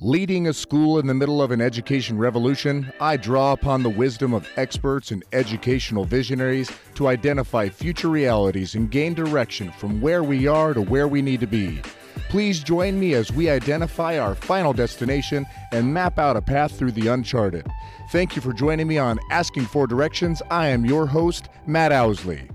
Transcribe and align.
Leading 0.00 0.46
a 0.46 0.52
school 0.52 1.00
in 1.00 1.08
the 1.08 1.14
middle 1.14 1.42
of 1.42 1.50
an 1.50 1.60
education 1.60 2.18
revolution, 2.18 2.92
I 3.00 3.16
draw 3.16 3.52
upon 3.52 3.82
the 3.82 3.90
wisdom 3.90 4.32
of 4.32 4.48
experts 4.56 5.10
and 5.10 5.24
educational 5.32 6.04
visionaries 6.04 6.70
to 6.94 7.08
identify 7.08 7.68
future 7.68 8.06
realities 8.06 8.76
and 8.76 8.92
gain 8.92 9.12
direction 9.12 9.72
from 9.72 10.00
where 10.00 10.22
we 10.22 10.46
are 10.46 10.72
to 10.72 10.82
where 10.82 11.08
we 11.08 11.20
need 11.20 11.40
to 11.40 11.48
be. 11.48 11.82
Please 12.28 12.62
join 12.62 13.00
me 13.00 13.14
as 13.14 13.32
we 13.32 13.50
identify 13.50 14.20
our 14.20 14.36
final 14.36 14.72
destination 14.72 15.44
and 15.72 15.92
map 15.92 16.16
out 16.16 16.36
a 16.36 16.42
path 16.42 16.78
through 16.78 16.92
the 16.92 17.08
uncharted. 17.08 17.66
Thank 18.12 18.36
you 18.36 18.42
for 18.42 18.52
joining 18.52 18.86
me 18.86 18.98
on 18.98 19.18
Asking 19.32 19.66
for 19.66 19.88
Directions. 19.88 20.40
I 20.48 20.68
am 20.68 20.86
your 20.86 21.08
host, 21.08 21.48
Matt 21.66 21.90
Owsley. 21.90 22.48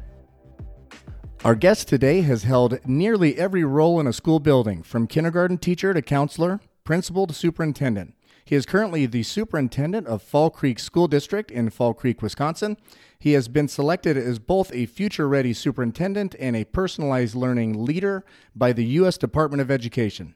Our 1.43 1.55
guest 1.55 1.89
today 1.89 2.21
has 2.21 2.43
held 2.43 2.79
nearly 2.87 3.37
every 3.37 3.65
role 3.65 3.99
in 3.99 4.07
a 4.07 4.13
school 4.13 4.39
building, 4.39 4.81
from 4.81 5.07
kindergarten 5.07 5.57
teacher 5.57 5.93
to 5.93 6.01
counselor, 6.01 6.61
principal 6.83 7.27
to 7.27 7.33
superintendent. 7.33 8.15
He 8.45 8.55
is 8.55 8.65
currently 8.65 9.05
the 9.05 9.23
superintendent 9.23 10.07
of 10.07 10.21
Fall 10.21 10.49
Creek 10.49 10.77
School 10.79 11.07
District 11.07 11.49
in 11.49 11.69
Fall 11.69 11.93
Creek, 11.93 12.21
Wisconsin. 12.21 12.77
He 13.17 13.33
has 13.33 13.47
been 13.47 13.69
selected 13.69 14.17
as 14.17 14.37
both 14.37 14.73
a 14.73 14.85
future 14.85 15.29
ready 15.29 15.53
superintendent 15.53 16.35
and 16.39 16.55
a 16.55 16.65
personalized 16.65 17.35
learning 17.35 17.85
leader 17.85 18.25
by 18.53 18.73
the 18.73 18.85
U.S. 18.85 19.17
Department 19.17 19.61
of 19.61 19.71
Education. 19.71 20.35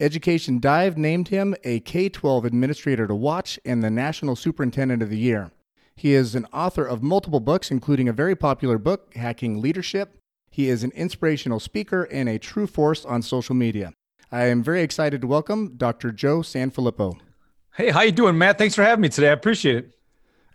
Education 0.00 0.60
Dive 0.60 0.96
named 0.96 1.28
him 1.28 1.54
a 1.62 1.80
K 1.80 2.08
12 2.08 2.46
administrator 2.46 3.06
to 3.06 3.14
watch 3.14 3.60
and 3.64 3.84
the 3.84 3.90
National 3.90 4.34
Superintendent 4.34 5.02
of 5.02 5.10
the 5.10 5.18
Year. 5.18 5.52
He 5.94 6.14
is 6.14 6.34
an 6.34 6.46
author 6.52 6.86
of 6.86 7.02
multiple 7.02 7.38
books, 7.38 7.70
including 7.70 8.08
a 8.08 8.14
very 8.14 8.34
popular 8.34 8.78
book, 8.78 9.14
Hacking 9.14 9.60
Leadership. 9.60 10.16
He 10.50 10.70
is 10.70 10.82
an 10.82 10.90
inspirational 10.92 11.60
speaker 11.60 12.04
and 12.04 12.28
a 12.28 12.38
true 12.38 12.66
force 12.66 13.04
on 13.04 13.22
social 13.22 13.54
media. 13.54 13.92
I 14.34 14.46
am 14.46 14.62
very 14.62 14.80
excited 14.80 15.20
to 15.20 15.26
welcome 15.26 15.74
Dr. 15.76 16.10
Joe 16.10 16.38
Sanfelippo. 16.38 17.18
Hey, 17.74 17.90
how 17.90 18.00
you 18.00 18.12
doing, 18.12 18.38
Matt? 18.38 18.56
Thanks 18.56 18.74
for 18.74 18.82
having 18.82 19.02
me 19.02 19.10
today. 19.10 19.28
I 19.28 19.32
appreciate 19.32 19.76
it. 19.76 19.94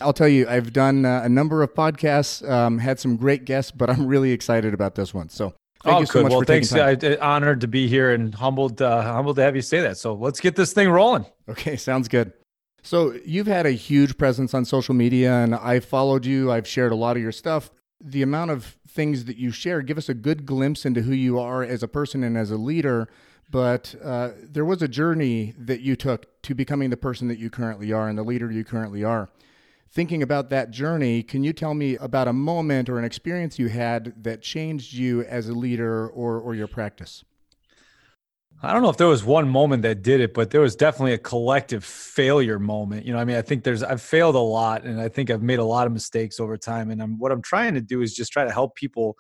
I'll 0.02 0.14
tell 0.14 0.28
you, 0.28 0.50
I've 0.50 0.74
done 0.74 1.06
uh, 1.06 1.22
a 1.24 1.30
number 1.30 1.62
of 1.62 1.76
podcasts, 1.76 2.48
um, 2.50 2.80
had 2.80 3.00
some 3.00 3.18
great 3.18 3.46
guests, 3.46 3.70
but 3.70 3.88
I'm 3.88 4.08
really 4.08 4.32
excited 4.32 4.74
about 4.74 4.96
this 4.96 5.14
one. 5.14 5.30
So 5.30 5.54
thank 5.84 5.96
oh, 5.96 6.00
you 6.00 6.06
so 6.08 6.14
good. 6.14 6.24
much 6.24 6.32
well, 6.32 6.40
for 6.42 6.46
thanks. 6.46 6.70
taking 6.70 7.00
time. 7.00 7.20
I, 7.22 7.24
I, 7.24 7.36
honored 7.36 7.62
to 7.62 7.68
be 7.68 7.88
here 7.88 8.12
and 8.12 8.34
humbled, 8.34 8.82
uh, 8.82 9.04
humbled 9.04 9.36
to 9.36 9.44
have 9.44 9.56
you 9.56 9.62
say 9.62 9.80
that. 9.82 10.00
So 10.00 10.16
let's 10.16 10.40
get 10.40 10.56
this 10.56 10.74
thing 10.74 10.90
rolling. 10.90 11.28
Okay, 11.48 11.76
sounds 11.78 12.08
good. 12.08 12.34
So 12.82 13.14
you've 13.26 13.46
had 13.46 13.68
a 13.68 13.72
huge 13.72 14.18
presence 14.18 14.56
on 14.56 14.66
social 14.66 14.96
media, 14.96 15.34
and 15.34 15.54
I've 15.54 15.86
followed 15.86 16.26
you. 16.26 16.52
I've 16.52 16.68
shared 16.68 16.92
a 16.92 16.96
lot 16.96 17.16
of 17.16 17.22
your 17.22 17.32
stuff. 17.32 17.70
The 18.02 18.24
amount 18.24 18.50
of 18.50 18.76
things 18.88 19.26
that 19.26 19.38
you 19.38 19.52
share 19.52 19.84
give 19.84 20.00
us 20.00 20.10
a 20.10 20.16
good 20.16 20.48
glimpse 20.48 20.84
into 20.84 21.04
who 21.04 21.14
you 21.14 21.38
are 21.38 21.62
as 21.62 21.84
a 21.84 21.88
person 21.88 22.24
and 22.24 22.36
as 22.36 22.50
a 22.50 22.58
leader 22.58 23.08
but 23.50 23.96
uh, 24.04 24.32
there 24.44 24.66
was 24.66 24.82
a 24.82 24.88
journey 24.88 25.54
that 25.58 25.82
you 25.82 25.96
took 25.96 26.42
to 26.44 26.54
becoming 26.54 26.90
the 26.90 26.98
person 26.98 27.28
that 27.30 27.40
you 27.40 27.50
currently 27.50 27.92
are 27.92 28.10
and 28.10 28.18
the 28.18 28.24
leader 28.24 28.52
you 28.52 28.64
currently 28.64 29.04
are. 29.04 29.30
Thinking 29.90 30.22
about 30.22 30.50
that 30.50 30.70
journey, 30.70 31.24
can 31.24 31.44
you 31.44 31.54
tell 31.54 31.74
me 31.74 31.96
about 31.98 32.28
a 32.28 32.34
moment 32.34 32.90
or 32.90 33.00
an 33.00 33.06
experience 33.06 33.58
you 33.58 33.70
had 33.70 34.22
that 34.24 34.42
changed 34.42 34.94
you 34.94 35.24
as 35.24 35.48
a 35.48 35.54
leader 35.54 36.10
or, 36.10 36.40
or 36.40 36.56
your 36.56 36.68
practice? 36.68 37.24
I 38.62 38.74
don't 38.74 38.82
know 38.82 38.90
if 38.90 38.98
there 38.98 39.08
was 39.08 39.24
one 39.24 39.48
moment 39.48 39.84
that 39.84 40.02
did 40.02 40.20
it, 40.20 40.34
but 40.34 40.50
there 40.50 40.62
was 40.62 40.76
definitely 40.76 41.14
a 41.14 41.20
collective 41.20 41.86
failure 41.86 42.58
moment. 42.58 43.06
You 43.06 43.14
know, 43.14 43.20
I 43.20 43.24
mean, 43.24 43.36
I 43.36 43.42
think 43.44 43.64
there's 43.64 43.84
I've 43.84 44.02
failed 44.02 44.36
a 44.36 44.40
lot, 44.40 44.84
and 44.84 45.00
I 45.00 45.10
think 45.10 45.30
I've 45.30 45.44
made 45.44 45.60
a 45.60 45.64
lot 45.64 45.86
of 45.86 45.94
mistakes 45.94 46.40
over 46.40 46.58
time. 46.58 46.90
And 46.90 47.02
I'm, 47.02 47.20
what 47.20 47.32
I'm 47.32 47.42
trying 47.42 47.76
to 47.76 47.82
do 47.82 48.02
is 48.02 48.16
just 48.16 48.32
try 48.32 48.46
to 48.46 48.52
help 48.52 48.76
people 48.76 49.16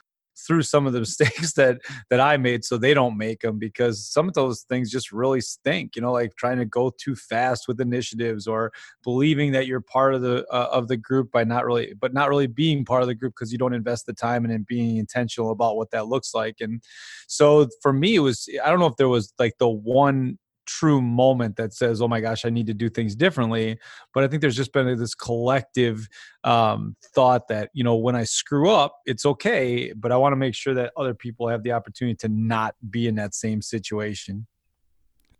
through 0.45 0.63
some 0.63 0.85
of 0.87 0.93
the 0.93 0.99
mistakes 1.07 1.53
that 1.53 1.79
that 2.09 2.19
I 2.19 2.37
made 2.37 2.63
so 2.63 2.77
they 2.77 2.93
don't 2.93 3.17
make 3.17 3.41
them 3.41 3.57
because 3.57 4.05
some 4.05 4.27
of 4.27 4.33
those 4.33 4.61
things 4.63 4.91
just 4.91 5.11
really 5.11 5.41
stink 5.41 5.95
you 5.95 6.01
know 6.01 6.11
like 6.11 6.35
trying 6.35 6.57
to 6.57 6.65
go 6.65 6.91
too 7.01 7.15
fast 7.15 7.67
with 7.67 7.81
initiatives 7.81 8.47
or 8.47 8.71
believing 9.03 9.51
that 9.53 9.67
you're 9.67 9.81
part 9.81 10.13
of 10.13 10.21
the 10.21 10.45
uh, 10.51 10.69
of 10.71 10.87
the 10.87 10.97
group 10.97 11.31
by 11.31 11.43
not 11.43 11.65
really 11.65 11.93
but 11.99 12.13
not 12.13 12.29
really 12.29 12.47
being 12.47 12.85
part 12.85 13.01
of 13.01 13.07
the 13.07 13.15
group 13.15 13.33
because 13.33 13.51
you 13.51 13.57
don't 13.57 13.73
invest 13.73 14.05
the 14.05 14.13
time 14.13 14.43
and 14.43 14.53
in 14.53 14.65
being 14.67 14.97
intentional 14.97 15.51
about 15.51 15.75
what 15.77 15.91
that 15.91 16.07
looks 16.07 16.33
like. 16.33 16.57
And 16.59 16.81
so 17.27 17.67
for 17.81 17.93
me 17.93 18.15
it 18.15 18.19
was 18.19 18.49
I 18.63 18.69
don't 18.69 18.79
know 18.79 18.87
if 18.87 18.97
there 18.97 19.09
was 19.09 19.33
like 19.39 19.57
the 19.59 19.69
one 19.69 20.37
true 20.67 21.01
moment 21.01 21.55
that 21.55 21.73
says, 21.73 22.01
"Oh 22.01 22.07
my 22.07 22.21
gosh, 22.21 22.45
I 22.45 22.49
need 22.49 22.67
to 22.67 22.73
do 22.73 22.89
things 22.89 23.15
differently." 23.15 23.79
But 24.13 24.23
I 24.23 24.27
think 24.27 24.41
there's 24.41 24.55
just 24.55 24.73
been 24.73 24.97
this 24.97 25.15
collective 25.15 26.07
um, 26.43 26.95
thought 27.15 27.47
that 27.47 27.69
you 27.73 27.83
know 27.83 27.95
when 27.95 28.15
I 28.15 28.23
screw 28.23 28.69
up, 28.69 28.97
it's 29.05 29.25
okay, 29.25 29.93
but 29.93 30.11
I 30.11 30.17
want 30.17 30.33
to 30.33 30.37
make 30.37 30.55
sure 30.55 30.73
that 30.75 30.93
other 30.95 31.13
people 31.13 31.47
have 31.47 31.63
the 31.63 31.71
opportunity 31.71 32.15
to 32.17 32.29
not 32.29 32.75
be 32.89 33.07
in 33.07 33.15
that 33.15 33.33
same 33.33 33.61
situation. 33.61 34.47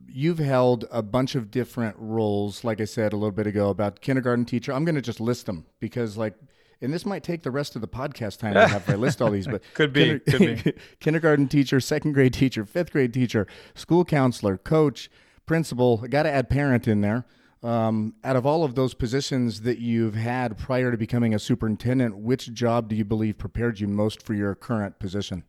You've 0.06 0.40
held 0.40 0.86
a 0.92 1.02
bunch 1.02 1.36
of 1.36 1.50
different 1.50 1.96
roles, 1.98 2.64
like 2.64 2.80
I 2.80 2.86
said 2.86 3.14
a 3.14 3.16
little 3.16 3.32
bit 3.32 3.48
ago 3.48 3.70
about 3.70 4.00
kindergarten 4.00 4.46
teacher. 4.46 4.72
I'm 4.72 4.86
going 4.86 4.96
to 4.96 5.02
just 5.02 5.20
list 5.20 5.48
them 5.48 5.66
because, 5.80 6.18
like, 6.18 6.36
and 6.82 6.94
this 6.94 7.06
might 7.06 7.24
take 7.24 7.44
the 7.44 7.52
rest 7.52 7.76
of 7.76 7.82
the 7.82 7.88
podcast 7.88 8.40
time 8.40 8.54
to 8.54 8.68
have 8.68 8.90
I 8.90 8.96
list 8.96 9.22
all 9.22 9.32
these, 9.32 9.48
but 9.48 9.62
could 9.74 9.94
be, 9.94 10.20
kinder- 10.20 10.20
could 10.20 10.64
be. 10.64 10.74
kindergarten 11.00 11.48
teacher, 11.48 11.80
second 11.80 12.14
grade 12.14 12.34
teacher, 12.34 12.66
fifth 12.66 12.92
grade 12.92 13.14
teacher, 13.14 13.48
school 13.74 14.06
counselor, 14.06 14.58
coach, 14.58 15.10
principal. 15.46 15.98
Got 15.98 16.24
to 16.24 16.32
add 16.32 16.50
parent 16.50 16.88
in 16.88 17.02
there. 17.02 17.26
Um, 17.64 18.14
out 18.24 18.36
of 18.36 18.46
all 18.46 18.64
of 18.64 18.76
those 18.76 18.94
positions 18.94 19.62
that 19.62 19.80
you've 19.80 20.14
had 20.14 20.58
prior 20.58 20.92
to 20.92 20.98
becoming 20.98 21.34
a 21.34 21.40
superintendent, 21.40 22.16
which 22.16 22.54
job 22.54 22.88
do 22.88 22.96
you 22.96 23.04
believe 23.04 23.40
prepared 23.40 23.80
you 23.80 23.88
most 23.88 24.22
for 24.22 24.36
your 24.36 24.54
current 24.54 25.00
position? 25.00 25.44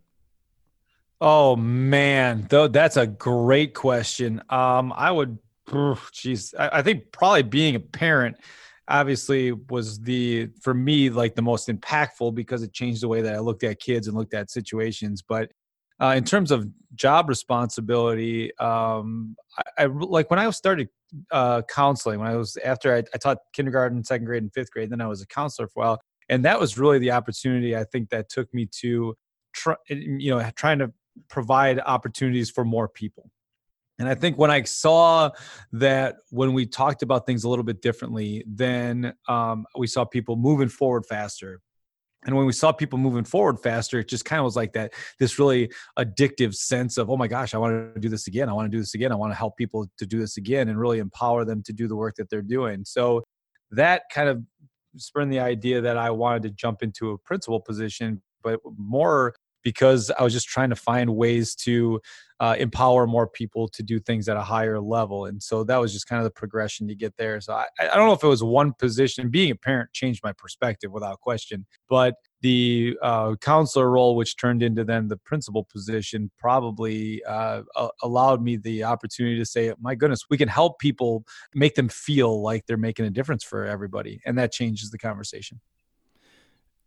Oh 1.21 1.57
man, 1.57 2.47
though 2.49 2.69
that's 2.69 2.97
a 2.97 3.07
great 3.07 3.75
question. 3.75 4.41
Um, 4.49 4.93
I 4.97 5.11
would, 5.11 5.39
jeez, 5.69 6.55
I, 6.59 6.79
I 6.79 6.83
think 6.83 7.13
probably 7.13 7.43
being 7.43 7.75
a 7.75 7.81
parent 7.81 8.39
obviously 8.89 9.53
was 9.53 10.01
the 10.01 10.49
for 10.61 10.75
me 10.75 11.11
like 11.11 11.35
the 11.35 11.43
most 11.43 11.69
impactful 11.69 12.35
because 12.35 12.63
it 12.63 12.73
changed 12.73 13.03
the 13.03 13.09
way 13.09 13.21
that 13.21 13.35
I 13.35 13.39
looked 13.39 13.65
at 13.65 13.81
kids 13.81 14.09
and 14.09 14.17
looked 14.17 14.35
at 14.35 14.51
situations. 14.51 15.23
But 15.23 15.51
uh, 16.01 16.15
in 16.17 16.25
terms 16.25 16.51
of 16.51 16.69
job 16.95 17.29
responsibility, 17.29 18.57
um, 18.59 19.37
I, 19.77 19.85
I, 19.85 19.87
like 19.87 20.31
when 20.31 20.39
I 20.39 20.49
started 20.51 20.89
uh, 21.31 21.63
counseling 21.63 22.21
when 22.21 22.29
I 22.29 22.37
was 22.37 22.57
after 22.65 22.95
I, 22.95 22.99
I, 23.15 23.19
taught 23.19 23.39
kindergarten, 23.53 24.05
second 24.05 24.27
grade, 24.27 24.43
and 24.43 24.53
fifth 24.53 24.71
grade. 24.71 24.91
Then 24.91 25.01
I 25.01 25.07
was 25.07 25.23
a 25.23 25.27
counselor 25.27 25.69
for 25.69 25.83
a 25.83 25.87
while, 25.87 26.01
and 26.29 26.45
that 26.45 26.61
was 26.61 26.79
really 26.79 26.99
the 26.99 27.13
opportunity 27.13 27.77
I 27.77 27.85
think 27.85 28.11
that 28.11 28.29
took 28.29 28.53
me 28.53 28.69
to, 28.81 29.17
try, 29.55 29.75
you 29.89 30.31
know, 30.31 30.51
trying 30.55 30.79
to 30.81 30.93
provide 31.29 31.81
opportunities 31.81 32.51
for 32.51 32.65
more 32.65 32.89
people. 32.89 33.31
And 33.99 34.09
I 34.09 34.15
think 34.15 34.39
when 34.39 34.51
I 34.51 34.63
saw 34.63 35.31
that 35.73 36.17
when 36.31 36.53
we 36.53 36.67
talked 36.67 37.03
about 37.03 37.27
things 37.27 37.45
a 37.45 37.49
little 37.49 37.65
bit 37.65 37.83
differently, 37.83 38.45
then 38.47 39.15
um, 39.29 39.67
we 39.77 39.87
saw 39.87 40.05
people 40.05 40.37
moving 40.37 40.69
forward 40.69 41.05
faster. 41.05 41.61
And 42.25 42.37
when 42.37 42.47
we 42.47 42.53
saw 42.53 42.73
people 42.73 42.99
moving 42.99 43.25
forward 43.25 43.61
faster, 43.61 44.01
it 44.01 44.09
just 44.09 44.25
kind 44.25 44.39
of 44.39 44.45
was 44.45 44.57
like 44.57 44.73
that 44.73 44.93
this 45.19 45.39
really 45.39 45.71
addictive 45.99 46.55
sense 46.55 46.97
of, 46.97 47.11
oh 47.11 47.17
my 47.17 47.29
gosh, 47.29 47.55
I 47.55 47.59
want 47.59 47.95
to 47.95 48.01
do 48.01 48.09
this 48.09 48.27
again. 48.27 48.49
I 48.49 48.53
want 48.53 48.71
to 48.71 48.77
do 48.77 48.81
this 48.81 48.95
again. 48.95 49.13
I 49.13 49.15
want 49.15 49.33
to 49.33 49.37
help 49.37 49.57
people 49.57 49.87
to 49.99 50.07
do 50.07 50.19
this 50.19 50.37
again 50.37 50.69
and 50.69 50.79
really 50.79 50.99
empower 50.99 51.45
them 51.45 51.63
to 51.65 51.73
do 51.73 51.87
the 51.87 51.97
work 51.97 52.17
that 52.17 52.29
they're 52.29 52.43
doing. 52.43 52.85
So 52.85 53.25
that 53.71 54.03
kind 54.13 54.29
of 54.29 54.43
spurned 54.97 55.33
the 55.33 55.41
idea 55.41 55.81
that 55.81 55.97
I 55.97 56.11
wanted 56.11 56.43
to 56.43 56.51
jump 56.51 56.83
into 56.83 57.11
a 57.11 57.19
principal 57.19 57.61
position, 57.61 58.21
but 58.43 58.61
more 58.77 59.35
because 59.69 60.11
I 60.19 60.23
was 60.23 60.33
just 60.33 60.49
trying 60.49 60.71
to 60.71 60.77
find 60.77 61.15
ways 61.15 61.55
to 61.57 62.01
uh, 62.41 62.57
empower 62.59 63.07
more 63.07 63.29
people 63.29 63.69
to 63.69 63.83
do 63.83 64.01
things 64.01 64.27
at 64.27 64.39
a 64.39 64.43
higher 64.43 64.81
level. 64.81 65.27
And 65.27 65.43
so 65.43 65.63
that 65.65 65.77
was 65.77 65.93
just 65.93 66.07
kind 66.07 66.19
of 66.19 66.25
the 66.25 66.31
progression 66.31 66.89
to 66.89 66.95
get 66.95 67.19
there. 67.19 67.39
So 67.43 67.53
I, 67.53 67.67
I 67.79 67.95
don't 67.95 68.07
know 68.07 68.15
if 68.15 68.25
it 68.25 68.29
was 68.29 68.43
one 68.43 68.73
position. 68.73 69.29
Being 69.29 69.51
a 69.51 69.57
parent 69.57 69.93
changed 69.93 70.23
my 70.25 70.33
perspective 70.33 70.91
without 70.91 71.21
question, 71.21 71.67
but 71.87 72.15
the 72.41 72.97
uh, 73.03 73.35
counselor 73.43 73.91
role, 73.91 74.17
which 74.17 74.39
turned 74.39 74.63
into 74.63 74.85
then 74.85 75.09
the 75.09 75.19
principal 75.19 75.69
position, 75.71 76.31
probably 76.39 77.23
uh, 77.25 77.61
allowed 78.03 78.43
me 78.43 78.57
the 78.57 78.85
opportunity 78.85 79.37
to 79.37 79.45
say, 79.45 79.75
"My 79.79 79.95
goodness, 79.95 80.25
we 80.31 80.39
can 80.39 80.49
help 80.49 80.79
people, 80.79 81.25
make 81.55 81.75
them 81.75 81.91
feel 81.91 82.41
like 82.41 82.65
they're 82.65 82.79
making 82.79 83.05
a 83.05 83.11
difference 83.11 83.45
for 83.45 83.67
everybody," 83.67 84.21
and 84.25 84.39
that 84.39 84.51
changes 84.51 84.91
the 84.91 84.99
conversation. 84.99 85.61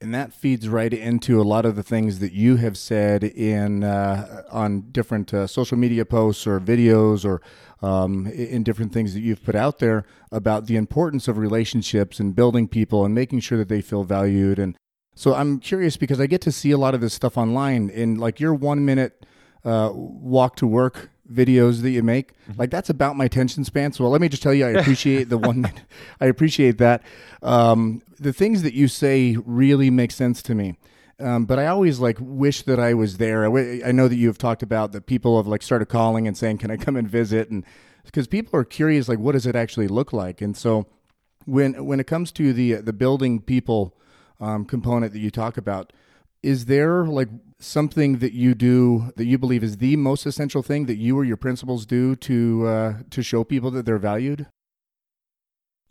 And 0.01 0.15
that 0.15 0.33
feeds 0.33 0.67
right 0.67 0.91
into 0.91 1.39
a 1.39 1.43
lot 1.43 1.63
of 1.63 1.75
the 1.75 1.83
things 1.83 2.19
that 2.19 2.33
you 2.33 2.55
have 2.55 2.75
said 2.75 3.23
in 3.23 3.83
uh, 3.83 4.43
on 4.51 4.89
different 4.91 5.31
uh, 5.31 5.45
social 5.45 5.77
media 5.77 6.05
posts 6.05 6.47
or 6.47 6.59
videos 6.59 7.23
or 7.23 7.39
um, 7.85 8.25
in 8.27 8.63
different 8.63 8.93
things 8.93 9.13
that 9.13 9.21
you've 9.21 9.43
put 9.43 9.55
out 9.55 9.77
there 9.77 10.03
about 10.31 10.65
the 10.65 10.75
importance 10.75 11.27
of 11.27 11.37
relationships 11.37 12.19
and 12.19 12.35
building 12.35 12.67
people 12.67 13.05
and 13.05 13.13
making 13.13 13.41
sure 13.41 13.59
that 13.59 13.69
they 13.69 13.81
feel 13.81 14.03
valued. 14.03 14.57
And 14.57 14.75
so 15.13 15.35
I'm 15.35 15.59
curious 15.59 15.97
because 15.97 16.19
I 16.19 16.25
get 16.25 16.41
to 16.41 16.51
see 16.51 16.71
a 16.71 16.77
lot 16.79 16.95
of 16.95 17.01
this 17.01 17.13
stuff 17.13 17.37
online 17.37 17.89
in 17.89 18.15
like 18.15 18.39
your 18.39 18.55
one 18.55 18.83
minute 18.83 19.25
uh, 19.63 19.91
walk 19.93 20.55
to 20.55 20.65
work 20.65 21.10
videos 21.31 21.81
that 21.81 21.91
you 21.91 22.03
make. 22.03 22.33
Mm-hmm. 22.33 22.59
Like 22.59 22.71
that's 22.71 22.89
about 22.89 23.15
my 23.15 23.25
attention 23.25 23.63
span. 23.63 23.93
So 23.93 24.07
let 24.07 24.21
me 24.21 24.29
just 24.29 24.43
tell 24.43 24.53
you, 24.53 24.65
I 24.65 24.69
appreciate 24.69 25.29
the 25.29 25.37
one. 25.37 25.71
I 26.21 26.25
appreciate 26.25 26.77
that. 26.79 27.03
Um, 27.41 28.01
the 28.19 28.33
things 28.33 28.61
that 28.63 28.73
you 28.73 28.87
say 28.87 29.37
really 29.45 29.89
make 29.89 30.11
sense 30.11 30.41
to 30.43 30.55
me. 30.55 30.75
Um, 31.19 31.45
but 31.45 31.59
I 31.59 31.67
always 31.67 31.99
like 31.99 32.17
wish 32.19 32.63
that 32.63 32.79
I 32.79 32.93
was 32.93 33.17
there. 33.17 33.43
I, 33.43 33.47
w- 33.47 33.81
I 33.85 33.91
know 33.91 34.07
that 34.07 34.15
you 34.15 34.27
have 34.27 34.37
talked 34.37 34.63
about 34.63 34.91
that 34.91 35.05
people 35.05 35.37
have 35.37 35.47
like 35.47 35.61
started 35.61 35.85
calling 35.85 36.27
and 36.27 36.35
saying, 36.35 36.57
"Can 36.57 36.71
I 36.71 36.77
come 36.77 36.95
and 36.95 37.07
visit?" 37.07 37.49
And 37.49 37.63
because 38.03 38.27
people 38.27 38.59
are 38.59 38.63
curious, 38.63 39.07
like, 39.07 39.19
what 39.19 39.33
does 39.33 39.45
it 39.45 39.55
actually 39.55 39.87
look 39.87 40.13
like? 40.13 40.41
And 40.41 40.57
so, 40.57 40.87
when 41.45 41.85
when 41.85 41.99
it 41.99 42.07
comes 42.07 42.31
to 42.33 42.53
the 42.53 42.73
the 42.73 42.93
building 42.93 43.39
people 43.39 43.95
um, 44.39 44.65
component 44.65 45.13
that 45.13 45.19
you 45.19 45.29
talk 45.29 45.57
about, 45.57 45.93
is 46.43 46.65
there 46.65 47.05
like 47.05 47.29
something 47.59 48.19
that 48.19 48.33
you 48.33 48.55
do 48.55 49.11
that 49.15 49.25
you 49.25 49.37
believe 49.37 49.63
is 49.63 49.77
the 49.77 49.95
most 49.95 50.25
essential 50.25 50.63
thing 50.63 50.85
that 50.87 50.97
you 50.97 51.17
or 51.17 51.23
your 51.23 51.37
principals 51.37 51.85
do 51.85 52.15
to 52.15 52.67
uh, 52.67 52.93
to 53.09 53.21
show 53.21 53.43
people 53.43 53.71
that 53.71 53.85
they're 53.85 53.97
valued? 53.97 54.47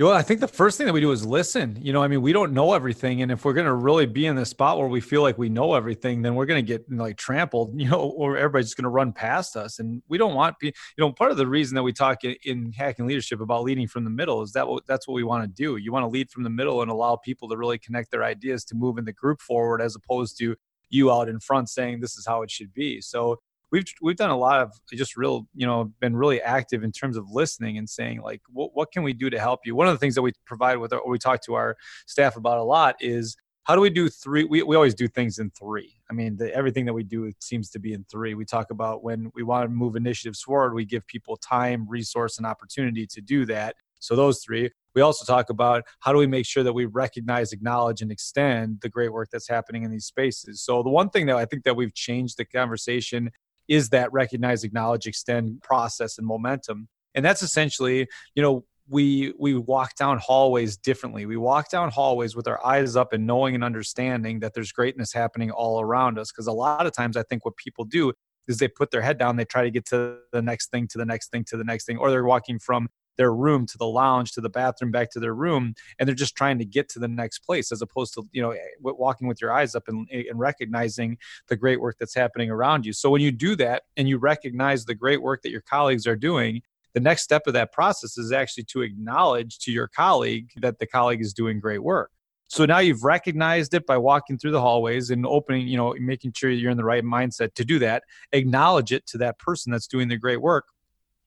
Well, 0.00 0.14
I 0.14 0.22
think 0.22 0.40
the 0.40 0.48
first 0.48 0.78
thing 0.78 0.86
that 0.86 0.94
we 0.94 1.02
do 1.02 1.12
is 1.12 1.26
listen. 1.26 1.78
You 1.78 1.92
know, 1.92 2.02
I 2.02 2.08
mean, 2.08 2.22
we 2.22 2.32
don't 2.32 2.54
know 2.54 2.72
everything, 2.72 3.20
and 3.20 3.30
if 3.30 3.44
we're 3.44 3.52
going 3.52 3.66
to 3.66 3.74
really 3.74 4.06
be 4.06 4.24
in 4.24 4.34
the 4.34 4.46
spot 4.46 4.78
where 4.78 4.88
we 4.88 4.98
feel 4.98 5.20
like 5.20 5.36
we 5.36 5.50
know 5.50 5.74
everything, 5.74 6.22
then 6.22 6.34
we're 6.34 6.46
going 6.46 6.64
to 6.64 6.66
get 6.66 6.90
like 6.90 7.18
trampled. 7.18 7.74
You 7.80 7.88
know, 7.88 8.14
or 8.16 8.36
everybody's 8.36 8.66
just 8.66 8.76
going 8.76 8.84
to 8.84 8.90
run 8.90 9.12
past 9.12 9.56
us, 9.56 9.78
and 9.78 10.02
we 10.08 10.16
don't 10.16 10.34
want. 10.34 10.56
You 10.62 10.72
know, 10.96 11.12
part 11.12 11.30
of 11.30 11.36
the 11.36 11.46
reason 11.46 11.74
that 11.74 11.82
we 11.82 11.92
talk 11.92 12.24
in, 12.24 12.34
in 12.44 12.72
hacking 12.72 13.06
leadership 13.06 13.40
about 13.40 13.62
leading 13.62 13.86
from 13.88 14.04
the 14.04 14.10
middle 14.10 14.40
is 14.40 14.52
that 14.52 14.66
what, 14.66 14.86
that's 14.86 15.06
what 15.06 15.14
we 15.14 15.22
want 15.22 15.44
to 15.44 15.48
do. 15.48 15.76
You 15.76 15.92
want 15.92 16.04
to 16.04 16.08
lead 16.08 16.30
from 16.30 16.44
the 16.44 16.50
middle 16.50 16.80
and 16.80 16.90
allow 16.90 17.16
people 17.16 17.48
to 17.50 17.56
really 17.58 17.78
connect 17.78 18.10
their 18.10 18.24
ideas 18.24 18.64
to 18.66 18.74
move 18.74 18.96
in 18.96 19.04
the 19.04 19.12
group 19.12 19.40
forward, 19.40 19.82
as 19.82 19.94
opposed 19.96 20.38
to 20.38 20.56
you 20.88 21.12
out 21.12 21.28
in 21.28 21.40
front 21.40 21.68
saying 21.68 22.00
this 22.00 22.16
is 22.16 22.26
how 22.26 22.42
it 22.42 22.50
should 22.50 22.72
be. 22.72 23.00
So 23.02 23.38
we've 23.70 23.84
we've 24.02 24.16
done 24.16 24.30
a 24.30 24.36
lot 24.36 24.60
of 24.60 24.72
just 24.92 25.16
real 25.16 25.46
you 25.54 25.66
know 25.66 25.92
been 26.00 26.16
really 26.16 26.40
active 26.40 26.82
in 26.82 26.92
terms 26.92 27.16
of 27.16 27.30
listening 27.30 27.78
and 27.78 27.88
saying 27.88 28.20
like 28.20 28.40
what, 28.52 28.70
what 28.74 28.92
can 28.92 29.02
we 29.02 29.12
do 29.12 29.30
to 29.30 29.38
help 29.38 29.60
you? 29.64 29.74
One 29.74 29.88
of 29.88 29.94
the 29.94 29.98
things 29.98 30.14
that 30.14 30.22
we 30.22 30.32
provide 30.46 30.78
with 30.78 30.92
our, 30.92 31.06
we 31.06 31.18
talk 31.18 31.42
to 31.44 31.54
our 31.54 31.76
staff 32.06 32.36
about 32.36 32.58
a 32.58 32.62
lot 32.62 32.96
is 33.00 33.36
how 33.64 33.74
do 33.74 33.80
we 33.80 33.90
do 33.90 34.08
three 34.08 34.44
we, 34.44 34.62
we 34.62 34.76
always 34.76 34.94
do 34.94 35.08
things 35.08 35.38
in 35.38 35.50
three. 35.50 35.94
I 36.10 36.14
mean 36.14 36.36
the, 36.36 36.54
everything 36.54 36.84
that 36.86 36.94
we 36.94 37.04
do 37.04 37.30
seems 37.40 37.70
to 37.70 37.78
be 37.78 37.92
in 37.92 38.04
three. 38.10 38.34
We 38.34 38.44
talk 38.44 38.70
about 38.70 39.04
when 39.04 39.30
we 39.34 39.42
want 39.42 39.64
to 39.64 39.68
move 39.68 39.96
initiatives 39.96 40.42
forward 40.42 40.74
we 40.74 40.84
give 40.84 41.06
people 41.06 41.36
time 41.36 41.86
resource 41.88 42.38
and 42.38 42.46
opportunity 42.46 43.06
to 43.06 43.20
do 43.20 43.46
that. 43.46 43.76
So 44.00 44.16
those 44.16 44.42
three. 44.42 44.70
We 44.92 45.02
also 45.02 45.24
talk 45.24 45.50
about 45.50 45.84
how 46.00 46.12
do 46.12 46.18
we 46.18 46.26
make 46.26 46.46
sure 46.46 46.64
that 46.64 46.72
we 46.72 46.86
recognize 46.86 47.52
acknowledge 47.52 48.02
and 48.02 48.10
extend 48.10 48.80
the 48.80 48.88
great 48.88 49.12
work 49.12 49.28
that's 49.30 49.46
happening 49.46 49.84
in 49.84 49.90
these 49.92 50.06
spaces. 50.06 50.62
So 50.62 50.82
the 50.82 50.88
one 50.88 51.10
thing 51.10 51.26
that 51.26 51.36
i 51.36 51.44
think 51.44 51.62
that 51.64 51.76
we've 51.76 51.94
changed 51.94 52.38
the 52.38 52.44
conversation 52.44 53.30
is 53.70 53.90
that 53.90 54.12
recognize, 54.12 54.64
acknowledge, 54.64 55.06
extend 55.06 55.62
process 55.62 56.18
and 56.18 56.26
momentum. 56.26 56.88
And 57.14 57.24
that's 57.24 57.40
essentially, 57.40 58.08
you 58.34 58.42
know, 58.42 58.64
we 58.88 59.32
we 59.38 59.54
walk 59.54 59.94
down 59.94 60.18
hallways 60.18 60.76
differently. 60.76 61.24
We 61.24 61.36
walk 61.36 61.70
down 61.70 61.90
hallways 61.90 62.34
with 62.34 62.48
our 62.48 62.64
eyes 62.66 62.96
up 62.96 63.12
and 63.12 63.26
knowing 63.26 63.54
and 63.54 63.62
understanding 63.62 64.40
that 64.40 64.52
there's 64.52 64.72
greatness 64.72 65.12
happening 65.12 65.52
all 65.52 65.80
around 65.80 66.18
us. 66.18 66.32
Because 66.32 66.48
a 66.48 66.52
lot 66.52 66.84
of 66.84 66.92
times, 66.92 67.16
I 67.16 67.22
think 67.22 67.44
what 67.44 67.56
people 67.56 67.84
do 67.84 68.12
is 68.48 68.58
they 68.58 68.66
put 68.66 68.90
their 68.90 69.02
head 69.02 69.16
down, 69.16 69.36
they 69.36 69.44
try 69.44 69.62
to 69.62 69.70
get 69.70 69.86
to 69.86 70.16
the 70.32 70.42
next 70.42 70.72
thing, 70.72 70.88
to 70.88 70.98
the 70.98 71.04
next 71.04 71.30
thing, 71.30 71.44
to 71.44 71.56
the 71.56 71.62
next 71.62 71.84
thing, 71.84 71.98
or 71.98 72.10
they're 72.10 72.24
walking 72.24 72.58
from 72.58 72.88
their 73.16 73.34
room 73.34 73.66
to 73.66 73.78
the 73.78 73.86
lounge 73.86 74.32
to 74.32 74.40
the 74.40 74.48
bathroom 74.48 74.90
back 74.90 75.10
to 75.10 75.20
their 75.20 75.34
room 75.34 75.74
and 75.98 76.08
they're 76.08 76.14
just 76.14 76.36
trying 76.36 76.58
to 76.58 76.64
get 76.64 76.88
to 76.88 76.98
the 76.98 77.08
next 77.08 77.40
place 77.40 77.70
as 77.72 77.82
opposed 77.82 78.14
to 78.14 78.26
you 78.32 78.42
know 78.42 78.50
eh, 78.50 78.58
walking 78.80 79.28
with 79.28 79.40
your 79.40 79.52
eyes 79.52 79.74
up 79.74 79.84
and, 79.88 80.08
eh, 80.10 80.24
and 80.28 80.38
recognizing 80.38 81.16
the 81.48 81.56
great 81.56 81.80
work 81.80 81.96
that's 81.98 82.14
happening 82.14 82.50
around 82.50 82.86
you 82.86 82.92
so 82.92 83.10
when 83.10 83.20
you 83.20 83.30
do 83.30 83.54
that 83.56 83.82
and 83.96 84.08
you 84.08 84.18
recognize 84.18 84.84
the 84.84 84.94
great 84.94 85.22
work 85.22 85.42
that 85.42 85.50
your 85.50 85.62
colleagues 85.62 86.06
are 86.06 86.16
doing 86.16 86.62
the 86.92 87.00
next 87.00 87.22
step 87.22 87.42
of 87.46 87.52
that 87.52 87.72
process 87.72 88.18
is 88.18 88.32
actually 88.32 88.64
to 88.64 88.82
acknowledge 88.82 89.58
to 89.58 89.70
your 89.70 89.88
colleague 89.88 90.50
that 90.56 90.78
the 90.78 90.86
colleague 90.86 91.20
is 91.20 91.32
doing 91.32 91.60
great 91.60 91.82
work 91.82 92.10
so 92.50 92.64
now 92.64 92.80
you've 92.80 93.04
recognized 93.04 93.74
it 93.74 93.86
by 93.86 93.96
walking 93.96 94.36
through 94.36 94.50
the 94.50 94.60
hallways 94.60 95.10
and 95.10 95.24
opening, 95.24 95.68
you 95.68 95.76
know, 95.76 95.94
making 96.00 96.32
sure 96.32 96.50
you're 96.50 96.72
in 96.72 96.76
the 96.76 96.84
right 96.84 97.04
mindset 97.04 97.54
to 97.54 97.64
do 97.64 97.78
that. 97.78 98.02
Acknowledge 98.32 98.90
it 98.90 99.06
to 99.06 99.18
that 99.18 99.38
person 99.38 99.70
that's 99.70 99.86
doing 99.86 100.08
the 100.08 100.16
great 100.16 100.42
work. 100.42 100.66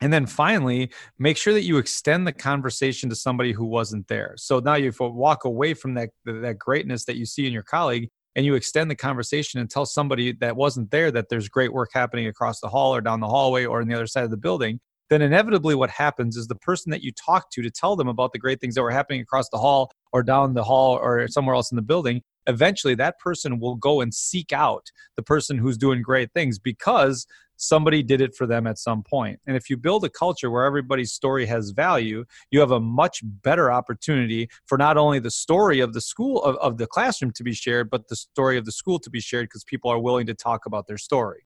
And 0.03 0.11
then 0.11 0.25
finally, 0.25 0.91
make 1.17 1.37
sure 1.37 1.53
that 1.53 1.63
you 1.63 1.77
extend 1.77 2.27
the 2.27 2.33
conversation 2.33 3.09
to 3.09 3.15
somebody 3.15 3.53
who 3.53 3.63
wasn't 3.63 4.09
there. 4.09 4.33
So 4.35 4.59
now 4.59 4.75
you 4.75 4.91
walk 4.99 5.45
away 5.45 5.73
from 5.73 5.93
that, 5.93 6.09
that 6.25 6.59
greatness 6.59 7.05
that 7.05 7.15
you 7.15 7.25
see 7.25 7.47
in 7.47 7.53
your 7.53 7.63
colleague 7.63 8.09
and 8.35 8.45
you 8.45 8.55
extend 8.55 8.91
the 8.91 8.97
conversation 8.97 9.61
and 9.61 9.69
tell 9.69 9.85
somebody 9.85 10.33
that 10.41 10.57
wasn't 10.57 10.91
there 10.91 11.09
that 11.11 11.29
there's 11.29 11.47
great 11.47 11.71
work 11.71 11.91
happening 11.93 12.27
across 12.27 12.59
the 12.59 12.67
hall 12.67 12.93
or 12.93 12.99
down 12.99 13.21
the 13.21 13.27
hallway 13.27 13.63
or 13.63 13.79
on 13.79 13.87
the 13.87 13.95
other 13.95 14.07
side 14.07 14.25
of 14.25 14.31
the 14.31 14.35
building 14.35 14.81
then 15.09 15.21
inevitably 15.21 15.75
what 15.75 15.91
happens 15.91 16.37
is 16.37 16.47
the 16.47 16.55
person 16.55 16.89
that 16.89 17.03
you 17.03 17.11
talk 17.11 17.51
to 17.51 17.61
to 17.61 17.69
tell 17.69 17.95
them 17.95 18.07
about 18.07 18.31
the 18.31 18.39
great 18.39 18.59
things 18.59 18.73
that 18.73 18.81
were 18.81 18.89
happening 18.89 19.21
across 19.21 19.47
the 19.49 19.57
hall 19.57 19.91
or 20.11 20.23
down 20.23 20.53
the 20.53 20.63
hall 20.63 20.95
or 20.95 21.27
somewhere 21.27 21.55
else 21.55 21.71
in 21.71 21.75
the 21.75 21.81
building 21.81 22.21
eventually 22.47 22.95
that 22.95 23.19
person 23.19 23.59
will 23.59 23.75
go 23.75 24.01
and 24.01 24.13
seek 24.13 24.51
out 24.51 24.87
the 25.15 25.23
person 25.23 25.57
who's 25.57 25.77
doing 25.77 26.01
great 26.01 26.31
things 26.33 26.57
because 26.57 27.27
somebody 27.63 28.03
did 28.03 28.21
it 28.21 28.35
for 28.35 28.45
them 28.45 28.67
at 28.67 28.77
some 28.77 29.03
point. 29.03 29.39
And 29.47 29.55
if 29.55 29.69
you 29.69 29.77
build 29.77 30.03
a 30.05 30.09
culture 30.09 30.51
where 30.51 30.65
everybody's 30.65 31.13
story 31.13 31.45
has 31.47 31.71
value, 31.71 32.25
you 32.51 32.59
have 32.59 32.71
a 32.71 32.79
much 32.79 33.21
better 33.23 33.71
opportunity 33.71 34.49
for 34.65 34.77
not 34.77 34.97
only 34.97 35.19
the 35.19 35.31
story 35.31 35.79
of 35.79 35.93
the 35.93 36.01
school 36.01 36.43
of, 36.43 36.55
of 36.57 36.77
the 36.77 36.87
classroom 36.87 37.31
to 37.33 37.43
be 37.43 37.53
shared, 37.53 37.89
but 37.89 38.07
the 38.07 38.15
story 38.15 38.57
of 38.57 38.65
the 38.65 38.71
school 38.71 38.99
to 38.99 39.09
be 39.09 39.19
shared 39.19 39.45
because 39.45 39.63
people 39.63 39.91
are 39.91 39.99
willing 39.99 40.27
to 40.27 40.33
talk 40.33 40.65
about 40.65 40.87
their 40.87 40.97
story. 40.97 41.45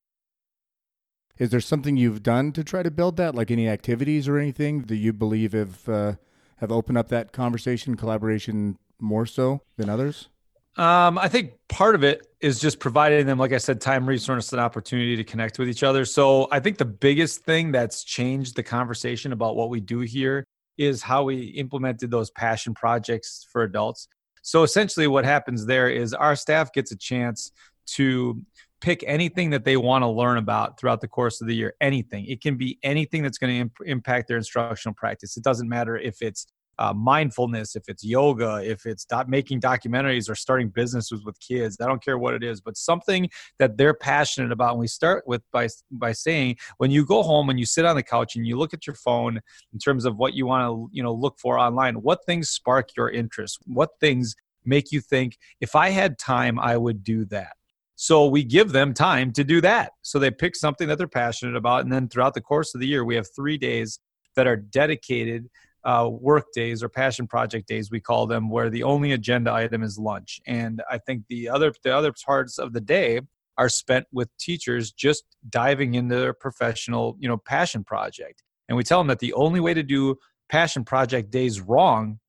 Is 1.38 1.52
there 1.52 1.62
something 1.62 1.98
you've 1.98 2.24
done 2.24 2.52
to 2.54 2.64
try 2.64 2.82
to 2.82 2.90
build 2.90 3.18
that, 3.18 3.36
like 3.36 3.52
any 3.52 3.68
activities 3.70 4.28
or 4.28 4.40
anything 4.40 4.84
that 4.84 4.96
you 4.96 5.14
believe 5.14 5.54
have 5.54 5.88
uh, 5.88 6.14
have 6.58 6.72
opened 6.72 6.98
up 6.98 7.10
that 7.10 7.32
conversation, 7.32 7.96
collaboration 7.96 8.78
more 9.00 9.26
so 9.26 9.62
than 9.78 9.90
others? 9.90 10.30
Um, 10.78 11.18
I 11.18 11.28
think 11.28 11.54
part 11.70 11.96
of 11.96 12.04
it 12.04 12.28
is 12.40 12.60
just 12.60 12.80
providing 12.80 13.26
them, 13.26 13.40
like 13.40 13.52
I 13.52 13.58
said, 13.58 13.82
time, 13.82 14.08
resource, 14.08 14.52
and 14.52 14.62
opportunity 14.62 15.16
to 15.16 15.24
connect 15.24 15.58
with 15.58 15.70
each 15.70 15.82
other. 15.82 16.06
So 16.06 16.48
I 16.52 16.60
think 16.60 16.78
the 16.78 16.86
biggest 16.86 17.44
thing 17.44 17.72
that's 17.72 18.04
changed 18.04 18.56
the 18.56 18.64
conversation 18.64 19.32
about 19.32 19.56
what 19.56 19.70
we 19.70 19.80
do 19.80 20.02
here 20.02 20.46
is 20.78 21.02
how 21.02 21.24
we 21.24 21.46
implemented 21.48 22.12
those 22.12 22.30
passion 22.30 22.76
projects 22.76 23.48
for 23.52 23.64
adults. 23.64 24.08
So 24.44 24.62
essentially, 24.62 25.08
what 25.08 25.26
happens 25.26 25.66
there 25.66 25.90
is 25.90 26.14
our 26.14 26.36
staff 26.36 26.72
gets 26.72 26.92
a 26.92 26.98
chance 26.98 27.52
to 27.88 28.40
pick 28.80 29.04
anything 29.08 29.50
that 29.50 29.66
they 29.66 29.78
want 29.78 30.04
to 30.04 30.08
learn 30.08 30.38
about 30.38 30.80
throughout 30.80 31.02
the 31.02 31.08
course 31.08 31.42
of 31.42 31.48
the 31.48 31.56
year. 31.56 31.74
Anything. 31.82 32.26
It 32.28 32.42
can 32.42 32.56
be 32.56 32.78
anything 32.84 33.24
that's 33.24 33.40
going 33.40 33.54
to 33.54 33.60
imp- 33.62 33.78
impact 33.86 34.28
their 34.28 34.38
instructional 34.38 34.94
practice. 34.94 35.36
It 35.36 35.44
doesn't 35.44 35.68
matter 35.68 35.98
if 35.98 36.22
it's 36.22 36.46
uh, 36.80 36.94
mindfulness, 36.94 37.76
if 37.76 37.84
it's 37.88 38.04
yoga, 38.04 38.62
if 38.64 38.86
it's 38.86 39.06
do- 39.06 39.24
making 39.28 39.62
documentaries 39.62 40.30
or 40.30 40.36
starting 40.36 40.70
businesses 40.70 41.24
with 41.26 41.40
kids. 41.40 41.78
I 41.82 41.88
don't 41.88 42.04
care 42.04 42.18
what 42.18 42.34
it 42.34 42.44
is, 42.44 42.62
but 42.62 42.78
something 42.78 43.30
that 43.60 43.78
they're 43.78 43.94
passionate 43.94 44.52
about. 44.52 44.72
And 44.72 44.80
we 44.80 44.88
start 44.88 45.24
with 45.28 45.42
by 45.52 45.68
by 45.92 46.12
saying 46.12 46.58
when 46.78 46.92
you 46.92 47.06
go 47.06 47.24
home 47.24 47.50
and 47.50 47.60
you 47.60 47.66
sit 47.66 47.86
on 47.86 47.96
the 47.96 48.04
couch 48.04 48.36
and 48.36 48.46
you 48.46 48.58
look 48.58 48.74
at 48.74 48.86
your 48.86 48.96
phone 48.96 49.40
in 49.74 49.80
terms 49.80 50.06
of 50.06 50.18
what 50.18 50.34
you 50.34 50.46
want 50.46 50.64
to 50.64 50.90
you 50.92 51.04
know 51.04 51.14
look 51.14 51.40
for 51.40 51.58
online, 51.58 51.96
what 51.96 52.26
things 52.26 52.50
spark 52.50 52.90
your 52.96 53.10
interest? 53.10 53.60
What 53.66 53.90
things 54.00 54.36
make 54.66 54.92
you 54.92 55.02
think 55.02 55.38
if 55.62 55.76
I 55.76 55.90
had 55.90 56.20
time, 56.20 56.60
I 56.60 56.78
would 56.78 57.04
do 57.04 57.26
that? 57.26 57.54
So 58.00 58.28
we 58.28 58.44
give 58.44 58.74
them 58.74 58.94
time 58.94 59.34
to 59.34 59.44
do 59.44 59.60
that. 59.62 59.94
So 60.04 60.20
they 60.20 60.30
pick 60.30 60.56
something 60.56 60.88
that 60.88 61.00
they're 61.00 61.08
passionate 61.08 61.56
about. 61.56 61.82
And 61.82 61.92
then 61.92 62.08
throughout 62.08 62.36
the 62.36 62.42
course 62.42 62.76
of 62.76 62.82
the 62.82 62.86
year, 62.86 63.04
we 63.04 63.16
have 63.16 63.26
three 63.36 63.58
days 63.58 64.00
that 64.36 64.46
are 64.46 64.56
dedicated 64.56 65.50
uh, 65.88 66.08
work 66.12 66.48
days 66.54 66.84
or 66.84 66.90
passion 66.90 67.26
project 67.26 67.66
days 67.66 67.90
we 67.90 68.02
call 68.02 68.28
them 68.28 68.50
where 68.50 68.70
the 68.70 68.84
only 68.84 69.14
agenda 69.14 69.52
item 69.52 69.82
is 69.82 69.98
lunch. 69.98 70.40
And 70.46 70.84
i 70.92 70.98
think 70.98 71.24
the 71.30 71.50
other 71.50 71.74
the 71.84 71.96
other 71.96 72.14
parts 72.26 72.60
of 72.60 72.74
the 72.74 72.82
day 72.82 73.22
are 73.58 73.70
spent 73.70 74.06
with 74.12 74.30
teachers 74.38 74.92
just 74.92 75.24
diving 75.50 75.96
into 75.96 76.16
their 76.16 76.34
professional 76.34 77.16
you 77.20 77.28
know 77.28 77.38
passion 77.38 77.84
project. 77.84 78.44
And 78.68 78.76
we 78.76 78.84
tell 78.84 79.00
them 79.00 79.08
that 79.08 79.20
the 79.20 79.34
only 79.34 79.62
way 79.62 79.74
to 79.74 79.84
do 79.84 80.18
passion 80.50 80.84
project 80.84 81.32
days 81.32 81.62
wrong 81.62 82.20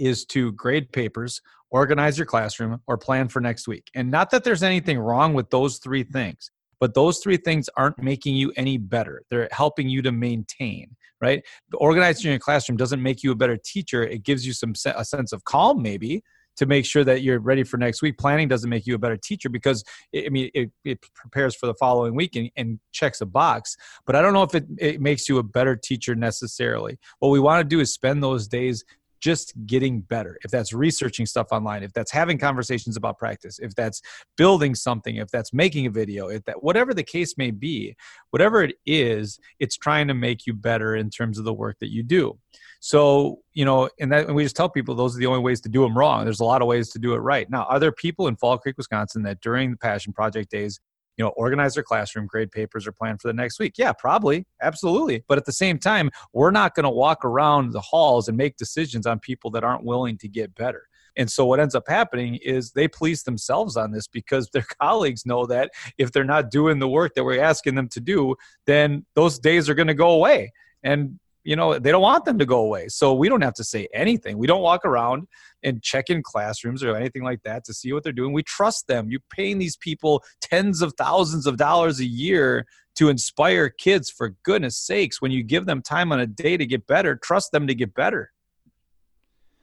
is 0.00 0.24
to 0.26 0.52
grade 0.52 0.92
papers 0.92 1.40
organize 1.70 2.18
your 2.18 2.26
classroom 2.26 2.80
or 2.86 2.96
plan 2.98 3.28
for 3.28 3.40
next 3.40 3.68
week. 3.68 3.90
And 3.94 4.10
not 4.10 4.30
that 4.30 4.42
there's 4.42 4.62
anything 4.62 4.98
wrong 4.98 5.34
with 5.34 5.50
those 5.50 5.78
three 5.78 6.02
things 6.02 6.50
but 6.80 6.94
those 6.94 7.18
three 7.18 7.36
things 7.36 7.68
aren't 7.76 8.00
making 8.00 8.36
you 8.36 8.52
any 8.56 8.78
better. 8.78 9.22
They're 9.30 9.48
helping 9.50 9.88
you 9.88 10.02
to 10.02 10.12
maintain 10.12 10.96
right? 11.20 11.42
Organizing 11.74 12.30
your 12.30 12.38
classroom 12.38 12.76
doesn't 12.76 13.02
make 13.02 13.22
you 13.22 13.32
a 13.32 13.36
better 13.36 13.56
teacher. 13.56 14.02
It 14.02 14.22
gives 14.22 14.46
you 14.46 14.52
some 14.52 14.72
a 14.86 15.04
sense 15.04 15.32
of 15.32 15.44
calm, 15.44 15.82
maybe, 15.82 16.22
to 16.58 16.66
make 16.66 16.84
sure 16.84 17.04
that 17.04 17.22
you're 17.22 17.38
ready 17.38 17.62
for 17.62 17.76
next 17.76 18.02
week. 18.02 18.18
Planning 18.18 18.48
doesn't 18.48 18.68
make 18.68 18.86
you 18.86 18.94
a 18.94 18.98
better 18.98 19.16
teacher 19.16 19.48
because 19.48 19.84
it, 20.12 20.26
I 20.26 20.28
mean 20.28 20.50
it, 20.54 20.70
it, 20.84 20.98
prepares 21.14 21.54
for 21.54 21.66
the 21.66 21.74
following 21.74 22.14
week 22.14 22.36
and, 22.36 22.50
and, 22.56 22.80
checks 22.90 23.20
a 23.20 23.26
box. 23.26 23.76
But 24.06 24.16
I 24.16 24.22
don't 24.22 24.32
know 24.32 24.42
if 24.42 24.56
it, 24.56 24.66
it 24.76 25.00
makes 25.00 25.28
you 25.28 25.38
a 25.38 25.42
better 25.44 25.76
teacher 25.76 26.16
necessarily. 26.16 26.98
What 27.20 27.28
we 27.28 27.38
want 27.38 27.60
to 27.60 27.76
do 27.76 27.80
is 27.80 27.92
spend 27.92 28.24
those 28.24 28.48
days 28.48 28.84
just 29.20 29.54
getting 29.66 30.00
better. 30.00 30.38
If 30.44 30.50
that's 30.50 30.72
researching 30.72 31.26
stuff 31.26 31.48
online, 31.50 31.82
if 31.82 31.92
that's 31.92 32.10
having 32.10 32.38
conversations 32.38 32.96
about 32.96 33.18
practice, 33.18 33.58
if 33.58 33.74
that's 33.74 34.00
building 34.36 34.74
something, 34.74 35.16
if 35.16 35.28
that's 35.30 35.52
making 35.52 35.86
a 35.86 35.90
video, 35.90 36.28
if 36.28 36.44
that 36.44 36.62
whatever 36.62 36.94
the 36.94 37.02
case 37.02 37.36
may 37.36 37.50
be, 37.50 37.96
whatever 38.30 38.62
it 38.62 38.76
is, 38.86 39.38
it's 39.58 39.76
trying 39.76 40.08
to 40.08 40.14
make 40.14 40.46
you 40.46 40.54
better 40.54 40.96
in 40.96 41.10
terms 41.10 41.38
of 41.38 41.44
the 41.44 41.54
work 41.54 41.76
that 41.80 41.90
you 41.90 42.02
do. 42.02 42.38
So, 42.80 43.40
you 43.54 43.64
know, 43.64 43.88
and 43.98 44.12
that 44.12 44.26
and 44.26 44.36
we 44.36 44.44
just 44.44 44.56
tell 44.56 44.68
people 44.68 44.94
those 44.94 45.16
are 45.16 45.18
the 45.18 45.26
only 45.26 45.40
ways 45.40 45.60
to 45.62 45.68
do 45.68 45.82
them 45.82 45.98
wrong. 45.98 46.24
There's 46.24 46.40
a 46.40 46.44
lot 46.44 46.62
of 46.62 46.68
ways 46.68 46.90
to 46.90 46.98
do 46.98 47.14
it 47.14 47.18
right. 47.18 47.48
Now, 47.50 47.64
are 47.64 47.80
there 47.80 47.92
people 47.92 48.28
in 48.28 48.36
Fall 48.36 48.56
Creek, 48.58 48.76
Wisconsin 48.76 49.22
that 49.24 49.40
during 49.40 49.72
the 49.72 49.76
Passion 49.76 50.12
Project 50.12 50.50
days 50.50 50.80
you 51.18 51.24
know, 51.24 51.30
organize 51.30 51.74
their 51.74 51.82
classroom, 51.82 52.26
grade 52.26 52.50
papers, 52.50 52.86
or 52.86 52.92
plan 52.92 53.18
for 53.18 53.28
the 53.28 53.34
next 53.34 53.58
week? 53.58 53.74
Yeah, 53.76 53.92
probably, 53.92 54.46
absolutely. 54.62 55.24
But 55.28 55.36
at 55.36 55.44
the 55.44 55.52
same 55.52 55.78
time, 55.78 56.10
we're 56.32 56.52
not 56.52 56.74
going 56.74 56.84
to 56.84 56.90
walk 56.90 57.24
around 57.24 57.72
the 57.72 57.80
halls 57.80 58.28
and 58.28 58.36
make 58.36 58.56
decisions 58.56 59.06
on 59.06 59.18
people 59.18 59.50
that 59.50 59.64
aren't 59.64 59.84
willing 59.84 60.16
to 60.18 60.28
get 60.28 60.54
better. 60.54 60.84
And 61.16 61.28
so 61.30 61.44
what 61.44 61.58
ends 61.58 61.74
up 61.74 61.88
happening 61.88 62.36
is 62.36 62.70
they 62.70 62.86
police 62.86 63.24
themselves 63.24 63.76
on 63.76 63.90
this 63.90 64.06
because 64.06 64.48
their 64.50 64.64
colleagues 64.80 65.26
know 65.26 65.44
that 65.46 65.72
if 65.98 66.12
they're 66.12 66.24
not 66.24 66.50
doing 66.50 66.78
the 66.78 66.88
work 66.88 67.14
that 67.14 67.24
we're 67.24 67.42
asking 67.42 67.74
them 67.74 67.88
to 67.88 68.00
do, 68.00 68.36
then 68.66 69.04
those 69.14 69.38
days 69.38 69.68
are 69.68 69.74
going 69.74 69.88
to 69.88 69.94
go 69.94 70.10
away. 70.10 70.52
And 70.84 71.18
you 71.44 71.56
know 71.56 71.78
they 71.78 71.90
don't 71.90 72.02
want 72.02 72.24
them 72.24 72.38
to 72.38 72.46
go 72.46 72.60
away. 72.60 72.88
So 72.88 73.14
we 73.14 73.28
don't 73.28 73.42
have 73.42 73.54
to 73.54 73.64
say 73.64 73.88
anything. 73.94 74.38
We 74.38 74.46
don't 74.46 74.62
walk 74.62 74.84
around 74.84 75.26
and 75.62 75.82
check 75.82 76.10
in 76.10 76.22
classrooms 76.22 76.82
or 76.82 76.96
anything 76.96 77.22
like 77.22 77.42
that 77.44 77.64
to 77.64 77.74
see 77.74 77.92
what 77.92 78.04
they're 78.04 78.12
doing. 78.12 78.32
We 78.32 78.42
trust 78.42 78.86
them. 78.86 79.08
You're 79.10 79.20
paying 79.30 79.58
these 79.58 79.76
people 79.76 80.22
tens 80.40 80.82
of 80.82 80.94
thousands 80.98 81.46
of 81.46 81.56
dollars 81.56 82.00
a 82.00 82.06
year 82.06 82.66
to 82.96 83.08
inspire 83.08 83.68
kids 83.68 84.10
for 84.10 84.34
goodness 84.42 84.76
sakes 84.76 85.22
when 85.22 85.30
you 85.30 85.44
give 85.44 85.66
them 85.66 85.80
time 85.80 86.10
on 86.10 86.18
a 86.18 86.26
day 86.26 86.56
to 86.56 86.66
get 86.66 86.84
better 86.86 87.14
trust 87.14 87.52
them 87.52 87.66
to 87.68 87.74
get 87.74 87.94
better 87.94 88.32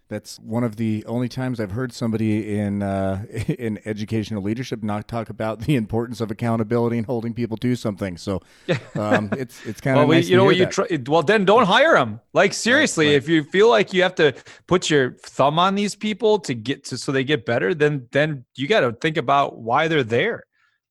that's 0.07 0.38
one 0.39 0.63
of 0.63 0.75
the 0.75 1.03
only 1.07 1.27
times 1.27 1.59
I've 1.59 1.71
heard 1.71 1.91
somebody 1.91 2.57
in 2.57 2.83
uh, 2.83 3.25
in 3.59 3.79
educational 3.85 4.43
leadership 4.43 4.83
not 4.83 5.07
talk 5.07 5.29
about 5.29 5.62
the 5.62 5.75
importance 5.75 6.21
of 6.21 6.29
accountability 6.29 6.97
and 6.97 7.05
holding 7.05 7.33
people 7.33 7.57
to 7.57 7.75
something. 7.75 8.17
So 8.17 8.41
um, 8.95 9.29
it's 9.38 9.65
it's 9.65 9.81
kind 9.81 10.00
of 10.00 10.07
well, 10.07 10.17
nice 10.17 10.27
you 10.27 10.38
know 10.38 10.45
what 10.45 10.57
you 10.57 10.65
try, 10.67 10.88
well 11.07 11.24
then 11.24 11.45
don't 11.45 11.65
hire 11.65 11.93
them. 11.93 12.19
Like 12.33 12.53
seriously, 12.53 13.07
right, 13.07 13.12
right. 13.12 13.17
if 13.17 13.29
you 13.29 13.43
feel 13.43 13.69
like 13.69 13.93
you 13.93 14.03
have 14.03 14.15
to 14.15 14.35
put 14.67 14.89
your 14.89 15.13
thumb 15.13 15.57
on 15.57 15.75
these 15.75 15.95
people 15.95 16.39
to 16.39 16.53
get 16.53 16.83
to 16.85 16.97
so 16.97 17.12
they 17.12 17.24
get 17.24 17.45
better, 17.45 17.74
then 17.74 18.07
then 18.12 18.45
you 18.55 18.67
got 18.67 18.81
to 18.81 18.91
think 18.93 19.17
about 19.17 19.57
why 19.57 19.88
they're 19.88 20.03
there. 20.03 20.43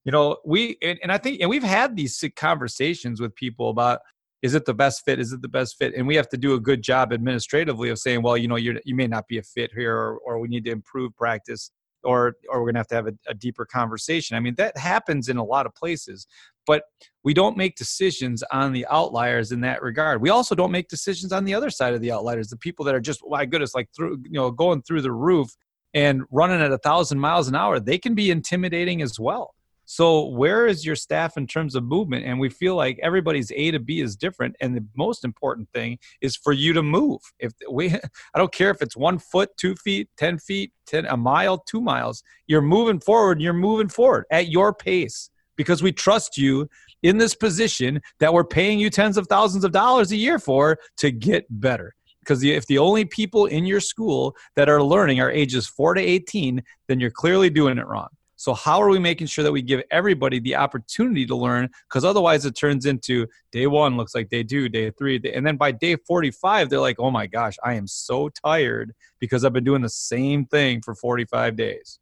You 0.04 0.12
know, 0.12 0.38
we 0.44 0.76
and, 0.82 0.98
and 1.02 1.12
I 1.12 1.18
think 1.18 1.40
and 1.40 1.48
we've 1.48 1.62
had 1.62 1.96
these 1.96 2.22
conversations 2.36 3.20
with 3.20 3.34
people 3.34 3.70
about 3.70 4.00
is 4.44 4.52
it 4.52 4.66
the 4.66 4.74
best 4.74 5.06
fit? 5.06 5.18
Is 5.18 5.32
it 5.32 5.40
the 5.40 5.48
best 5.48 5.78
fit? 5.78 5.94
And 5.96 6.06
we 6.06 6.16
have 6.16 6.28
to 6.28 6.36
do 6.36 6.52
a 6.52 6.60
good 6.60 6.82
job 6.82 7.14
administratively 7.14 7.88
of 7.88 7.98
saying, 7.98 8.20
well, 8.20 8.36
you 8.36 8.46
know, 8.46 8.56
you 8.56 8.94
may 8.94 9.06
not 9.06 9.26
be 9.26 9.38
a 9.38 9.42
fit 9.42 9.70
here, 9.74 9.96
or, 9.96 10.18
or 10.18 10.38
we 10.38 10.48
need 10.48 10.66
to 10.66 10.70
improve 10.70 11.16
practice, 11.16 11.70
or 12.02 12.36
or 12.50 12.60
we're 12.60 12.66
gonna 12.66 12.80
have 12.80 12.88
to 12.88 12.94
have 12.94 13.06
a, 13.06 13.14
a 13.26 13.32
deeper 13.32 13.64
conversation. 13.64 14.36
I 14.36 14.40
mean, 14.40 14.54
that 14.56 14.76
happens 14.76 15.30
in 15.30 15.38
a 15.38 15.42
lot 15.42 15.64
of 15.64 15.74
places, 15.74 16.26
but 16.66 16.82
we 17.22 17.32
don't 17.32 17.56
make 17.56 17.76
decisions 17.76 18.42
on 18.52 18.74
the 18.74 18.86
outliers 18.90 19.50
in 19.50 19.62
that 19.62 19.80
regard. 19.80 20.20
We 20.20 20.28
also 20.28 20.54
don't 20.54 20.70
make 20.70 20.88
decisions 20.88 21.32
on 21.32 21.46
the 21.46 21.54
other 21.54 21.70
side 21.70 21.94
of 21.94 22.02
the 22.02 22.12
outliers, 22.12 22.48
the 22.48 22.58
people 22.58 22.84
that 22.84 22.94
are 22.94 23.00
just, 23.00 23.22
my 23.26 23.46
goodness, 23.46 23.74
like 23.74 23.88
through, 23.96 24.18
you 24.24 24.32
know, 24.32 24.50
going 24.50 24.82
through 24.82 25.00
the 25.00 25.12
roof 25.12 25.56
and 25.94 26.22
running 26.30 26.60
at 26.60 26.70
a 26.70 26.76
thousand 26.76 27.18
miles 27.18 27.48
an 27.48 27.54
hour. 27.54 27.80
They 27.80 27.96
can 27.96 28.14
be 28.14 28.30
intimidating 28.30 29.00
as 29.00 29.18
well. 29.18 29.54
So, 29.86 30.28
where 30.28 30.66
is 30.66 30.84
your 30.84 30.96
staff 30.96 31.36
in 31.36 31.46
terms 31.46 31.74
of 31.74 31.84
movement? 31.84 32.24
And 32.24 32.40
we 32.40 32.48
feel 32.48 32.74
like 32.74 32.98
everybody's 33.02 33.52
A 33.52 33.70
to 33.72 33.78
B 33.78 34.00
is 34.00 34.16
different. 34.16 34.56
And 34.60 34.76
the 34.76 34.84
most 34.96 35.24
important 35.24 35.68
thing 35.70 35.98
is 36.20 36.36
for 36.36 36.52
you 36.52 36.72
to 36.72 36.82
move. 36.82 37.20
If 37.38 37.52
we, 37.70 37.90
I 38.34 38.38
don't 38.38 38.52
care 38.52 38.70
if 38.70 38.80
it's 38.80 38.96
one 38.96 39.18
foot, 39.18 39.50
two 39.56 39.74
feet, 39.76 40.08
10 40.16 40.38
feet, 40.38 40.72
10, 40.86 41.06
a 41.06 41.16
mile, 41.16 41.58
two 41.58 41.80
miles, 41.80 42.22
you're 42.46 42.62
moving 42.62 43.00
forward, 43.00 43.40
you're 43.40 43.52
moving 43.52 43.88
forward 43.88 44.24
at 44.30 44.48
your 44.48 44.72
pace 44.72 45.30
because 45.56 45.82
we 45.82 45.92
trust 45.92 46.36
you 46.36 46.68
in 47.02 47.18
this 47.18 47.34
position 47.34 48.00
that 48.18 48.32
we're 48.32 48.44
paying 48.44 48.78
you 48.78 48.90
tens 48.90 49.16
of 49.16 49.26
thousands 49.28 49.64
of 49.64 49.72
dollars 49.72 50.10
a 50.12 50.16
year 50.16 50.38
for 50.38 50.78
to 50.96 51.10
get 51.10 51.44
better 51.50 51.94
because 52.20 52.42
if 52.42 52.66
the 52.66 52.78
only 52.78 53.04
people 53.04 53.46
in 53.46 53.66
your 53.66 53.80
school 53.80 54.34
that 54.56 54.68
are 54.68 54.82
learning 54.82 55.20
are 55.20 55.30
ages 55.30 55.66
4 55.66 55.94
to 55.94 56.00
18 56.00 56.62
then 56.88 56.98
you're 56.98 57.10
clearly 57.10 57.50
doing 57.50 57.78
it 57.78 57.86
wrong 57.86 58.08
so, 58.44 58.52
how 58.52 58.82
are 58.82 58.90
we 58.90 58.98
making 58.98 59.28
sure 59.28 59.42
that 59.42 59.52
we 59.52 59.62
give 59.62 59.80
everybody 59.90 60.38
the 60.38 60.54
opportunity 60.56 61.24
to 61.24 61.34
learn? 61.34 61.70
Because 61.88 62.04
otherwise, 62.04 62.44
it 62.44 62.54
turns 62.54 62.84
into 62.84 63.26
day 63.52 63.66
one 63.66 63.96
looks 63.96 64.14
like 64.14 64.28
day 64.28 64.42
two, 64.42 64.68
day 64.68 64.90
three, 64.90 65.18
and 65.32 65.46
then 65.46 65.56
by 65.56 65.72
day 65.72 65.96
45, 65.96 66.68
they're 66.68 66.78
like, 66.78 67.00
oh 67.00 67.10
my 67.10 67.26
gosh, 67.26 67.56
I 67.64 67.72
am 67.72 67.86
so 67.86 68.28
tired 68.28 68.92
because 69.18 69.46
I've 69.46 69.54
been 69.54 69.64
doing 69.64 69.80
the 69.80 69.88
same 69.88 70.44
thing 70.44 70.82
for 70.82 70.94
45 70.94 71.56
days. 71.56 71.98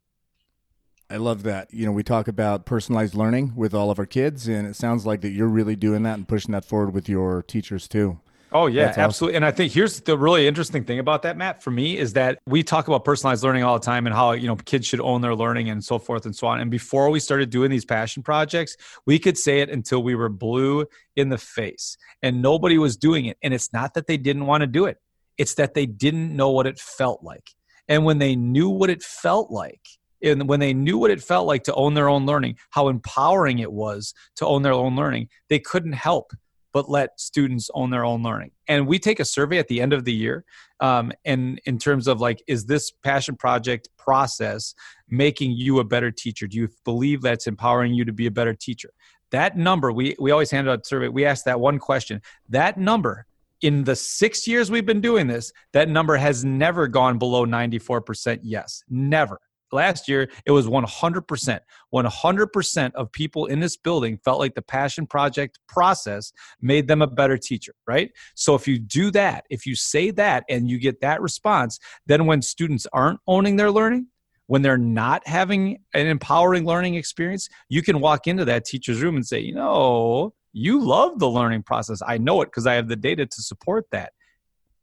I 1.09 1.15
love 1.15 1.43
that. 1.43 1.73
You 1.73 1.85
know, 1.85 1.93
we 1.93 2.03
talk 2.03 2.27
about 2.27 2.65
personalized 2.65 3.15
learning 3.15 3.53
with 3.55 3.73
all 3.73 3.89
of 3.89 3.97
our 3.97 4.05
kids, 4.05 4.45
and 4.49 4.67
it 4.67 4.75
sounds 4.75 5.05
like 5.05 5.21
that 5.21 5.29
you're 5.29 5.47
really 5.47 5.77
doing 5.77 6.03
that 6.03 6.15
and 6.15 6.27
pushing 6.27 6.51
that 6.51 6.65
forward 6.65 6.93
with 6.93 7.07
your 7.07 7.41
teachers 7.41 7.87
too. 7.87 8.19
Oh 8.53 8.67
yeah, 8.67 8.85
That's 8.85 8.97
absolutely. 8.99 9.35
Awesome. 9.35 9.43
And 9.43 9.45
I 9.45 9.51
think 9.51 9.73
here's 9.73 9.99
the 10.01 10.17
really 10.17 10.47
interesting 10.47 10.83
thing 10.83 10.99
about 10.99 11.23
that, 11.23 11.37
Matt, 11.37 11.63
for 11.63 11.71
me 11.71 11.97
is 11.97 12.13
that 12.13 12.39
we 12.45 12.61
talk 12.61 12.87
about 12.87 13.03
personalized 13.03 13.43
learning 13.43 13.63
all 13.63 13.79
the 13.79 13.85
time 13.85 14.05
and 14.05 14.15
how, 14.15 14.33
you 14.33 14.47
know, 14.47 14.55
kids 14.55 14.85
should 14.85 15.01
own 15.01 15.21
their 15.21 15.35
learning 15.35 15.69
and 15.69 15.83
so 15.83 15.97
forth 15.97 16.25
and 16.25 16.35
so 16.35 16.47
on. 16.47 16.59
And 16.59 16.69
before 16.69 17.09
we 17.09 17.19
started 17.19 17.49
doing 17.49 17.71
these 17.71 17.83
passion 17.83 18.21
projects, 18.21 18.77
we 19.07 19.17
could 19.17 19.37
say 19.37 19.61
it 19.61 19.69
until 19.69 20.03
we 20.03 20.13
were 20.13 20.29
blue 20.29 20.85
in 21.15 21.29
the 21.29 21.37
face 21.37 21.97
and 22.21 22.41
nobody 22.41 22.77
was 22.77 22.95
doing 22.95 23.25
it. 23.25 23.37
And 23.41 23.53
it's 23.53 23.73
not 23.73 23.95
that 23.95 24.05
they 24.05 24.17
didn't 24.17 24.45
want 24.45 24.61
to 24.61 24.67
do 24.67 24.85
it. 24.85 24.97
It's 25.37 25.55
that 25.55 25.73
they 25.73 25.87
didn't 25.87 26.35
know 26.35 26.51
what 26.51 26.67
it 26.67 26.77
felt 26.77 27.23
like. 27.23 27.49
And 27.87 28.05
when 28.05 28.19
they 28.19 28.35
knew 28.35 28.69
what 28.69 28.91
it 28.91 29.01
felt 29.01 29.49
like, 29.49 29.81
and 30.21 30.47
when 30.47 30.59
they 30.59 30.73
knew 30.73 30.97
what 30.97 31.11
it 31.11 31.21
felt 31.21 31.47
like 31.47 31.63
to 31.63 31.73
own 31.73 31.95
their 31.95 32.07
own 32.07 32.25
learning, 32.25 32.57
how 32.69 32.87
empowering 32.87 33.59
it 33.59 33.73
was 33.73 34.13
to 34.37 34.45
own 34.45 34.61
their 34.61 34.73
own 34.73 34.95
learning, 34.95 35.27
they 35.49 35.59
couldn't 35.59 35.93
help 35.93 36.31
but 36.73 36.89
let 36.89 37.19
students 37.19 37.69
own 37.73 37.91
their 37.91 38.03
own 38.03 38.23
learning. 38.23 38.51
And 38.67 38.87
we 38.87 38.99
take 38.99 39.19
a 39.19 39.25
survey 39.25 39.59
at 39.59 39.67
the 39.67 39.79
end 39.79 39.93
of 39.93 40.03
the 40.03 40.13
year, 40.13 40.43
um, 40.79 41.11
and 41.23 41.61
in 41.65 41.77
terms 41.77 42.07
of 42.07 42.19
like, 42.19 42.43
is 42.47 42.65
this 42.65 42.91
passion 42.91 43.37
project 43.37 43.87
process 43.97 44.73
making 45.07 45.51
you 45.51 45.79
a 45.79 45.83
better 45.83 46.11
teacher? 46.11 46.47
Do 46.47 46.57
you 46.57 46.69
believe 46.83 47.21
that's 47.21 47.47
empowering 47.47 47.93
you 47.93 48.03
to 48.05 48.13
be 48.13 48.25
a 48.25 48.31
better 48.31 48.53
teacher? 48.53 48.91
That 49.31 49.57
number, 49.57 49.91
we 49.91 50.15
we 50.19 50.31
always 50.31 50.51
hand 50.51 50.69
out 50.69 50.85
survey. 50.85 51.07
We 51.07 51.25
ask 51.25 51.45
that 51.45 51.59
one 51.59 51.79
question. 51.79 52.21
That 52.49 52.77
number 52.77 53.25
in 53.61 53.83
the 53.85 53.95
six 53.95 54.45
years 54.45 54.69
we've 54.69 54.85
been 54.85 55.01
doing 55.01 55.25
this, 55.25 55.51
that 55.71 55.87
number 55.87 56.17
has 56.17 56.43
never 56.43 56.87
gone 56.87 57.17
below 57.17 57.45
94% 57.45 58.39
yes. 58.43 58.83
Never 58.89 59.39
last 59.73 60.07
year 60.07 60.29
it 60.45 60.51
was 60.51 60.67
100% 60.67 61.59
100% 61.93 62.91
of 62.93 63.11
people 63.11 63.45
in 63.47 63.59
this 63.59 63.77
building 63.77 64.17
felt 64.23 64.39
like 64.39 64.55
the 64.55 64.61
passion 64.61 65.05
project 65.05 65.59
process 65.67 66.31
made 66.61 66.87
them 66.87 67.01
a 67.01 67.07
better 67.07 67.37
teacher 67.37 67.73
right? 67.87 68.11
So 68.35 68.55
if 68.55 68.67
you 68.67 68.79
do 68.79 69.11
that 69.11 69.45
if 69.49 69.65
you 69.65 69.75
say 69.75 70.11
that 70.11 70.43
and 70.49 70.69
you 70.69 70.79
get 70.79 71.01
that 71.01 71.21
response 71.21 71.79
then 72.05 72.25
when 72.25 72.41
students 72.41 72.87
aren't 72.93 73.19
owning 73.27 73.55
their 73.55 73.71
learning 73.71 74.07
when 74.47 74.61
they're 74.61 74.77
not 74.77 75.25
having 75.27 75.79
an 75.93 76.07
empowering 76.07 76.65
learning 76.65 76.95
experience 76.95 77.49
you 77.69 77.81
can 77.81 77.99
walk 77.99 78.27
into 78.27 78.45
that 78.45 78.65
teacher's 78.65 79.01
room 79.01 79.15
and 79.15 79.25
say 79.25 79.39
you 79.39 79.53
know 79.53 80.33
you 80.53 80.79
love 80.79 81.17
the 81.17 81.29
learning 81.29 81.63
process. 81.63 82.01
I 82.05 82.19
know 82.19 82.41
it 82.43 82.45
because 82.45 82.67
i 82.67 82.75
have 82.75 82.87
the 82.87 82.95
data 82.95 83.25
to 83.25 83.41
support 83.41 83.85
that. 83.91 84.13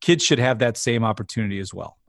Kids 0.01 0.25
should 0.25 0.41
have 0.41 0.59
that 0.59 0.77
same 0.77 1.05
opportunity 1.05 1.61
as 1.61 1.73
well 1.73 2.00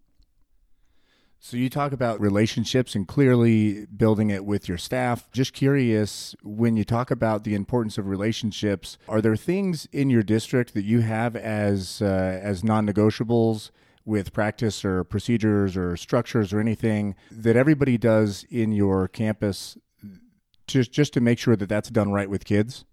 so 1.43 1.57
you 1.57 1.71
talk 1.71 1.91
about 1.91 2.21
relationships 2.21 2.93
and 2.93 3.07
clearly 3.07 3.88
building 3.88 4.29
it 4.29 4.45
with 4.45 4.69
your 4.69 4.77
staff. 4.77 5.27
Just 5.31 5.53
curious, 5.53 6.36
when 6.43 6.77
you 6.77 6.83
talk 6.83 7.10
about 7.10 7.43
the 7.43 7.55
importance 7.55 7.98
of 7.98 8.05
relationships, 8.05 9.00
are 9.10 9.21
there 9.21 9.36
things 9.36 9.88
in 9.91 10.12
your 10.12 10.21
district 10.21 10.75
that 10.75 10.83
you 10.83 11.00
have 11.00 11.36
as 11.36 12.00
uh, 12.00 12.39
as 12.43 12.63
non-negotiables 12.63 13.71
with 14.05 14.33
practice 14.33 14.86
or 14.86 15.03
procedures 15.03 15.75
or 15.75 15.98
structures 15.98 16.53
or 16.53 16.60
anything 16.60 17.15
that 17.31 17.55
everybody 17.55 17.98
does 17.98 18.45
in 18.51 18.71
your 18.71 19.07
campus 19.07 19.79
just 20.67 20.91
just 20.91 21.12
to 21.13 21.21
make 21.21 21.39
sure 21.39 21.55
that 21.55 21.67
that's 21.67 21.89
done 21.89 22.12
right 22.12 22.29
with 22.29 22.45
kids? 22.45 22.86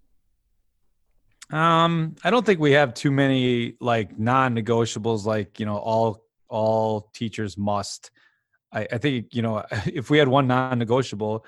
Um, 1.51 2.15
I 2.23 2.31
don't 2.31 2.47
think 2.47 2.59
we 2.59 2.71
have 2.71 2.95
too 2.95 3.11
many 3.11 3.75
like 3.79 4.17
non-negotiables 4.17 5.25
like, 5.25 5.59
you 5.59 5.67
know, 5.67 5.77
all 5.77 6.25
all 6.47 7.11
teachers 7.13 7.55
must 7.55 8.09
I, 8.71 8.87
I 8.91 8.97
think 8.97 9.27
you 9.33 9.41
know 9.41 9.63
if 9.85 10.09
we 10.09 10.17
had 10.17 10.27
one 10.27 10.47
non-negotiable, 10.47 11.45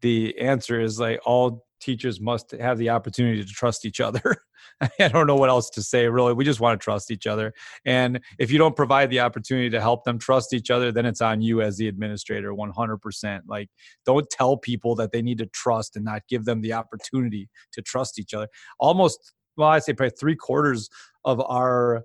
the 0.00 0.38
answer 0.38 0.80
is 0.80 1.00
like 1.00 1.20
all 1.24 1.64
teachers 1.80 2.20
must 2.20 2.50
have 2.52 2.78
the 2.78 2.90
opportunity 2.90 3.42
to 3.42 3.50
trust 3.50 3.86
each 3.86 4.00
other. 4.00 4.36
I 5.00 5.08
don't 5.08 5.26
know 5.26 5.36
what 5.36 5.48
else 5.48 5.70
to 5.70 5.82
say, 5.82 6.06
really. 6.06 6.34
We 6.34 6.44
just 6.44 6.60
want 6.60 6.78
to 6.78 6.84
trust 6.84 7.10
each 7.10 7.26
other. 7.26 7.52
And 7.84 8.20
if 8.38 8.50
you 8.50 8.58
don't 8.58 8.76
provide 8.76 9.10
the 9.10 9.20
opportunity 9.20 9.70
to 9.70 9.80
help 9.80 10.04
them 10.04 10.18
trust 10.18 10.52
each 10.52 10.70
other, 10.70 10.92
then 10.92 11.06
it's 11.06 11.20
on 11.20 11.40
you 11.40 11.62
as 11.62 11.78
the 11.78 11.88
administrator 11.88 12.52
100%. 12.52 13.40
Like, 13.46 13.68
don't 14.04 14.28
tell 14.30 14.56
people 14.56 14.94
that 14.96 15.12
they 15.12 15.22
need 15.22 15.38
to 15.38 15.46
trust 15.46 15.96
and 15.96 16.04
not 16.04 16.22
give 16.28 16.44
them 16.44 16.60
the 16.60 16.74
opportunity 16.74 17.48
to 17.72 17.82
trust 17.82 18.18
each 18.18 18.34
other. 18.34 18.48
Almost, 18.78 19.32
well, 19.56 19.68
I'd 19.70 19.82
say 19.82 19.94
probably 19.94 20.14
three 20.18 20.36
quarters 20.36 20.88
of 21.24 21.40
our 21.40 22.02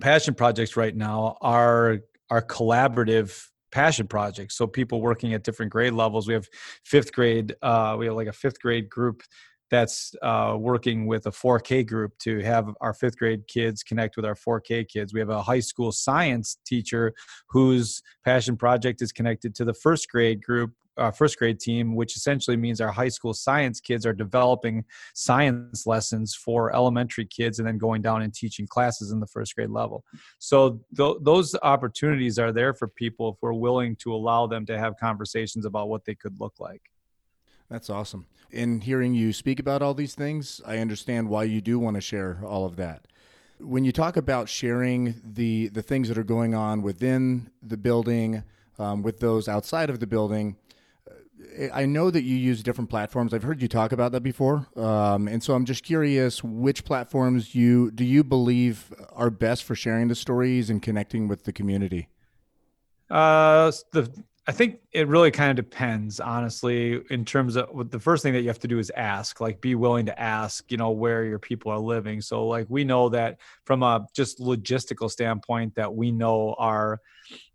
passion 0.00 0.34
projects 0.34 0.76
right 0.76 0.94
now 0.94 1.36
are 1.40 1.98
are 2.30 2.42
collaborative 2.42 3.48
passion 3.70 4.06
projects. 4.06 4.56
So 4.56 4.66
people 4.66 5.00
working 5.00 5.34
at 5.34 5.44
different 5.44 5.72
grade 5.72 5.92
levels. 5.92 6.26
We 6.26 6.34
have 6.34 6.48
fifth 6.84 7.12
grade. 7.12 7.54
Uh, 7.62 7.96
we 7.98 8.06
have 8.06 8.16
like 8.16 8.28
a 8.28 8.32
fifth 8.32 8.60
grade 8.60 8.88
group 8.88 9.22
that's 9.70 10.14
uh, 10.20 10.56
working 10.58 11.06
with 11.06 11.26
a 11.26 11.30
4K 11.30 11.86
group 11.86 12.18
to 12.18 12.40
have 12.40 12.68
our 12.80 12.92
fifth 12.92 13.16
grade 13.16 13.46
kids 13.46 13.82
connect 13.82 14.16
with 14.16 14.24
our 14.24 14.34
4K 14.34 14.88
kids. 14.88 15.14
We 15.14 15.20
have 15.20 15.30
a 15.30 15.42
high 15.42 15.60
school 15.60 15.92
science 15.92 16.58
teacher 16.66 17.14
whose 17.48 18.02
passion 18.24 18.56
project 18.56 19.00
is 19.00 19.12
connected 19.12 19.54
to 19.56 19.64
the 19.64 19.74
first 19.74 20.10
grade 20.10 20.42
group 20.42 20.72
uh, 21.00 21.10
first 21.10 21.38
grade 21.38 21.58
team, 21.58 21.94
which 21.94 22.14
essentially 22.16 22.56
means 22.56 22.80
our 22.80 22.92
high 22.92 23.08
school 23.08 23.32
science 23.32 23.80
kids 23.80 24.04
are 24.04 24.12
developing 24.12 24.84
science 25.14 25.86
lessons 25.86 26.34
for 26.34 26.74
elementary 26.74 27.24
kids 27.24 27.58
and 27.58 27.66
then 27.66 27.78
going 27.78 28.02
down 28.02 28.22
and 28.22 28.34
teaching 28.34 28.66
classes 28.66 29.10
in 29.10 29.18
the 29.18 29.26
first 29.26 29.54
grade 29.54 29.70
level. 29.70 30.04
So 30.38 30.80
th- 30.96 31.16
those 31.22 31.56
opportunities 31.62 32.38
are 32.38 32.52
there 32.52 32.74
for 32.74 32.86
people 32.86 33.30
if 33.30 33.36
we're 33.40 33.54
willing 33.54 33.96
to 33.96 34.14
allow 34.14 34.46
them 34.46 34.66
to 34.66 34.78
have 34.78 34.96
conversations 34.98 35.64
about 35.64 35.88
what 35.88 36.04
they 36.04 36.14
could 36.14 36.38
look 36.38 36.60
like. 36.60 36.82
That's 37.70 37.88
awesome. 37.88 38.26
In 38.50 38.80
hearing 38.80 39.14
you 39.14 39.32
speak 39.32 39.60
about 39.60 39.80
all 39.80 39.94
these 39.94 40.14
things, 40.14 40.60
I 40.66 40.78
understand 40.78 41.28
why 41.28 41.44
you 41.44 41.60
do 41.60 41.78
want 41.78 41.94
to 41.94 42.00
share 42.00 42.40
all 42.44 42.66
of 42.66 42.76
that. 42.76 43.06
When 43.60 43.84
you 43.84 43.92
talk 43.92 44.16
about 44.16 44.48
sharing 44.48 45.20
the 45.22 45.68
the 45.68 45.82
things 45.82 46.08
that 46.08 46.18
are 46.18 46.24
going 46.24 46.54
on 46.54 46.82
within 46.82 47.50
the 47.62 47.76
building, 47.76 48.42
um, 48.78 49.02
with 49.02 49.20
those 49.20 49.48
outside 49.48 49.90
of 49.90 50.00
the 50.00 50.06
building, 50.06 50.56
I 51.72 51.86
know 51.86 52.10
that 52.10 52.22
you 52.22 52.36
use 52.36 52.62
different 52.62 52.90
platforms. 52.90 53.34
I've 53.34 53.42
heard 53.42 53.60
you 53.62 53.68
talk 53.68 53.92
about 53.92 54.12
that 54.12 54.22
before, 54.22 54.66
um, 54.76 55.28
and 55.28 55.42
so 55.42 55.54
I'm 55.54 55.64
just 55.64 55.82
curious 55.82 56.42
which 56.42 56.84
platforms 56.84 57.54
you 57.54 57.90
do 57.90 58.04
you 58.04 58.24
believe 58.24 58.92
are 59.12 59.30
best 59.30 59.64
for 59.64 59.74
sharing 59.74 60.08
the 60.08 60.14
stories 60.14 60.70
and 60.70 60.82
connecting 60.82 61.28
with 61.28 61.44
the 61.44 61.52
community. 61.52 62.08
Uh, 63.10 63.72
the 63.92 64.10
I 64.46 64.52
think 64.52 64.80
it 64.90 65.06
really 65.06 65.30
kind 65.30 65.56
of 65.56 65.64
depends, 65.64 66.18
honestly, 66.18 67.00
in 67.10 67.24
terms 67.24 67.56
of 67.56 67.90
the 67.90 68.00
first 68.00 68.22
thing 68.22 68.32
that 68.32 68.40
you 68.40 68.48
have 68.48 68.58
to 68.60 68.68
do 68.68 68.80
is 68.80 68.90
ask, 68.96 69.40
like 69.40 69.60
be 69.60 69.76
willing 69.76 70.06
to 70.06 70.20
ask, 70.20 70.68
you 70.72 70.76
know, 70.76 70.90
where 70.90 71.24
your 71.24 71.38
people 71.38 71.70
are 71.70 71.78
living. 71.78 72.20
So 72.20 72.46
like 72.46 72.66
we 72.68 72.82
know 72.82 73.10
that 73.10 73.38
from 73.64 73.82
a 73.82 74.06
just 74.12 74.40
logistical 74.40 75.10
standpoint 75.10 75.74
that 75.76 75.94
we 75.94 76.10
know 76.10 76.56
our 76.58 77.00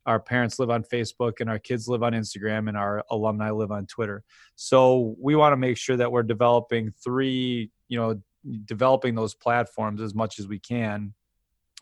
our 0.06 0.20
parents 0.20 0.60
live 0.60 0.70
on 0.70 0.84
Facebook 0.84 1.42
and 1.42 1.50
our 1.50 1.60
kids 1.60 1.88
live 1.88 2.04
on 2.04 2.14
Instagram 2.14 2.68
and 2.68 2.78
our 2.78 3.04
alumni 3.10 3.50
live 3.50 3.72
on 3.72 3.88
Twitter. 3.88 4.24
So 4.56 5.16
we 5.20 5.36
want 5.36 5.54
to 5.54 5.58
make 5.58 5.78
sure 5.78 5.98
that 5.98 6.12
we're 6.12 6.24
developing 6.24 6.94
three, 7.04 7.72
you 7.88 8.00
know, 8.00 8.22
developing 8.66 9.16
those 9.16 9.34
platforms 9.34 10.02
as 10.02 10.14
much 10.14 10.40
as 10.40 10.48
we 10.48 10.60
can 10.60 11.14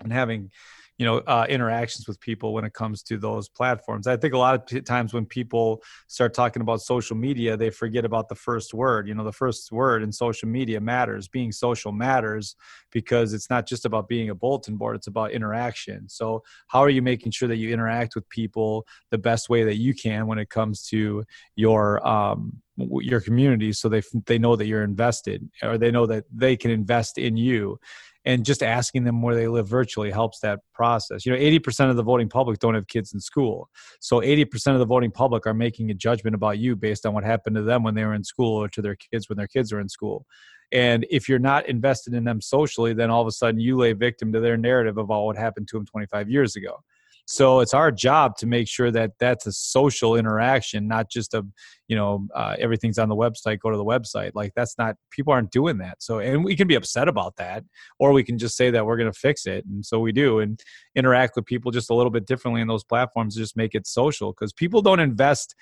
and 0.01 0.13
having 0.13 0.51
you 0.97 1.05
know 1.05 1.17
uh, 1.19 1.45
interactions 1.49 2.07
with 2.07 2.19
people 2.19 2.53
when 2.53 2.63
it 2.65 2.73
comes 2.73 3.01
to 3.03 3.17
those 3.17 3.49
platforms. 3.49 4.07
I 4.07 4.17
think 4.17 4.33
a 4.33 4.37
lot 4.37 4.73
of 4.73 4.85
times 4.85 5.13
when 5.13 5.25
people 5.25 5.81
start 6.07 6.33
talking 6.33 6.61
about 6.61 6.81
social 6.81 7.15
media 7.15 7.57
they 7.57 7.69
forget 7.69 8.05
about 8.05 8.29
the 8.29 8.35
first 8.35 8.73
word. 8.73 9.07
You 9.07 9.15
know 9.15 9.23
the 9.23 9.31
first 9.31 9.71
word 9.71 10.03
in 10.03 10.11
social 10.11 10.47
media 10.47 10.79
matters. 10.79 11.27
Being 11.27 11.51
social 11.51 11.91
matters 11.91 12.55
because 12.91 13.33
it's 13.33 13.49
not 13.49 13.65
just 13.65 13.85
about 13.85 14.07
being 14.07 14.29
a 14.29 14.35
bulletin 14.35 14.77
board 14.77 14.95
it's 14.95 15.07
about 15.07 15.31
interaction. 15.31 16.07
So 16.09 16.43
how 16.67 16.79
are 16.79 16.89
you 16.89 17.01
making 17.01 17.31
sure 17.31 17.47
that 17.47 17.57
you 17.57 17.73
interact 17.73 18.15
with 18.15 18.27
people 18.29 18.85
the 19.09 19.17
best 19.17 19.49
way 19.49 19.63
that 19.63 19.77
you 19.77 19.93
can 19.93 20.27
when 20.27 20.37
it 20.37 20.49
comes 20.49 20.87
to 20.89 21.23
your 21.55 22.05
um, 22.07 22.61
your 22.77 23.21
community 23.21 23.71
so 23.71 23.87
they 23.87 24.01
they 24.25 24.39
know 24.39 24.55
that 24.55 24.65
you're 24.65 24.83
invested 24.83 25.47
or 25.61 25.77
they 25.77 25.91
know 25.91 26.05
that 26.07 26.23
they 26.33 26.57
can 26.57 26.71
invest 26.71 27.17
in 27.17 27.37
you 27.37 27.79
and 28.25 28.45
just 28.45 28.63
asking 28.63 29.03
them 29.03 29.21
where 29.21 29.35
they 29.35 29.47
live 29.47 29.67
virtually 29.67 30.09
helps 30.09 30.39
that 30.39 30.59
process. 30.73 31.25
You 31.25 31.33
know, 31.33 31.37
80% 31.37 31.89
of 31.89 31.97
the 31.97 32.03
voting 32.03 32.29
public 32.29 32.59
don't 32.59 32.73
have 32.73 32.87
kids 32.87 33.13
in 33.13 33.19
school. 33.19 33.69
So 33.99 34.21
80% 34.21 34.73
of 34.73 34.79
the 34.79 34.85
voting 34.85 35.11
public 35.11 35.45
are 35.45 35.53
making 35.53 35.91
a 35.91 35.93
judgment 35.93 36.33
about 36.33 36.57
you 36.57 36.75
based 36.75 37.05
on 37.05 37.13
what 37.13 37.25
happened 37.25 37.57
to 37.57 37.63
them 37.63 37.83
when 37.83 37.95
they 37.95 38.05
were 38.05 38.13
in 38.13 38.23
school 38.23 38.61
or 38.61 38.69
to 38.69 38.81
their 38.81 38.95
kids 38.95 39.27
when 39.27 39.37
their 39.37 39.47
kids 39.47 39.73
were 39.73 39.81
in 39.81 39.89
school. 39.89 40.25
And 40.71 41.05
if 41.11 41.27
you're 41.27 41.37
not 41.37 41.67
invested 41.67 42.13
in 42.13 42.23
them 42.23 42.41
socially, 42.41 42.93
then 42.93 43.11
all 43.11 43.21
of 43.21 43.27
a 43.27 43.31
sudden 43.31 43.59
you 43.59 43.77
lay 43.77 43.93
victim 43.93 44.31
to 44.33 44.39
their 44.39 44.57
narrative 44.57 44.97
of 44.97 45.11
all 45.11 45.27
what 45.27 45.37
happened 45.37 45.67
to 45.69 45.77
them 45.77 45.85
25 45.85 46.29
years 46.29 46.55
ago. 46.55 46.79
So 47.25 47.61
it's 47.61 47.73
our 47.73 47.91
job 47.91 48.35
to 48.37 48.47
make 48.47 48.67
sure 48.67 48.91
that 48.91 49.11
that's 49.19 49.45
a 49.45 49.51
social 49.53 50.15
interaction, 50.15 50.87
not 50.87 51.09
just 51.09 51.33
a, 51.33 51.45
you 51.87 51.95
know, 51.95 52.27
uh, 52.33 52.55
everything's 52.59 52.97
on 52.97 53.09
the 53.09 53.15
website, 53.15 53.59
go 53.59 53.69
to 53.69 53.77
the 53.77 53.83
website. 53.83 54.31
Like 54.33 54.53
that's 54.55 54.77
not, 54.77 54.95
people 55.11 55.33
aren't 55.33 55.51
doing 55.51 55.77
that. 55.79 56.01
So, 56.01 56.19
and 56.19 56.43
we 56.43 56.55
can 56.55 56.67
be 56.67 56.75
upset 56.75 57.07
about 57.07 57.35
that, 57.37 57.63
or 57.99 58.13
we 58.13 58.23
can 58.23 58.37
just 58.37 58.55
say 58.55 58.71
that 58.71 58.85
we're 58.85 58.97
going 58.97 59.11
to 59.11 59.19
fix 59.19 59.45
it. 59.45 59.65
And 59.65 59.85
so 59.85 59.99
we 59.99 60.11
do 60.11 60.39
and 60.39 60.59
interact 60.95 61.35
with 61.35 61.45
people 61.45 61.71
just 61.71 61.89
a 61.89 61.93
little 61.93 62.09
bit 62.09 62.25
differently 62.25 62.61
in 62.61 62.67
those 62.67 62.83
platforms, 62.83 63.35
just 63.35 63.57
make 63.57 63.75
it 63.75 63.85
social 63.85 64.31
because 64.31 64.53
people 64.53 64.81
don't 64.81 64.99
invest. 64.99 65.55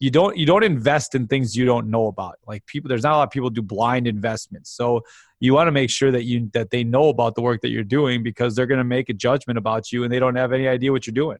You 0.00 0.10
don't, 0.10 0.36
you 0.36 0.46
don't 0.46 0.64
invest 0.64 1.14
in 1.14 1.26
things 1.26 1.56
you 1.56 1.64
don't 1.64 1.88
know 1.88 2.06
about. 2.06 2.36
Like 2.46 2.66
people, 2.66 2.88
there's 2.88 3.04
not 3.04 3.14
a 3.14 3.16
lot 3.18 3.24
of 3.24 3.30
people 3.30 3.50
do 3.50 3.62
blind 3.62 4.06
investments. 4.06 4.70
So 4.70 5.02
you 5.40 5.54
want 5.54 5.68
to 5.68 5.72
make 5.72 5.90
sure 5.90 6.10
that 6.10 6.24
you 6.24 6.50
that 6.54 6.70
they 6.70 6.82
know 6.82 7.08
about 7.08 7.36
the 7.36 7.42
work 7.42 7.60
that 7.62 7.68
you're 7.68 7.84
doing 7.84 8.22
because 8.22 8.56
they're 8.56 8.66
going 8.66 8.78
to 8.78 8.84
make 8.84 9.08
a 9.08 9.12
judgment 9.14 9.58
about 9.58 9.92
you 9.92 10.02
and 10.02 10.12
they 10.12 10.18
don't 10.18 10.34
have 10.34 10.52
any 10.52 10.66
idea 10.66 10.90
what 10.90 11.06
you're 11.06 11.14
doing 11.14 11.38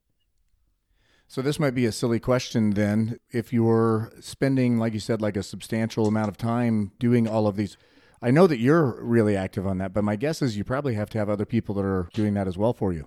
so 1.28 1.42
this 1.42 1.60
might 1.60 1.74
be 1.74 1.86
a 1.86 1.92
silly 1.92 2.18
question 2.18 2.70
then. 2.70 3.20
If 3.30 3.52
you're 3.52 4.10
spending 4.20 4.78
like 4.78 4.94
you 4.94 5.00
said 5.00 5.20
like 5.22 5.36
a 5.36 5.42
substantial 5.42 6.06
amount 6.06 6.28
of 6.28 6.36
time 6.36 6.92
doing 6.98 7.28
all 7.28 7.46
of 7.46 7.56
these 7.56 7.76
i 8.20 8.32
know 8.32 8.48
that 8.48 8.58
you're 8.58 9.00
really 9.04 9.36
active 9.36 9.64
on 9.64 9.78
that 9.78 9.94
but 9.94 10.02
my 10.02 10.16
guess 10.16 10.42
is 10.42 10.56
you 10.56 10.64
probably 10.64 10.94
have 10.94 11.08
to 11.10 11.18
have 11.18 11.28
other 11.28 11.44
people 11.44 11.74
that 11.76 11.84
are 11.84 12.08
doing 12.14 12.34
that 12.34 12.48
as 12.48 12.58
well 12.58 12.72
for 12.72 12.92
you. 12.92 13.06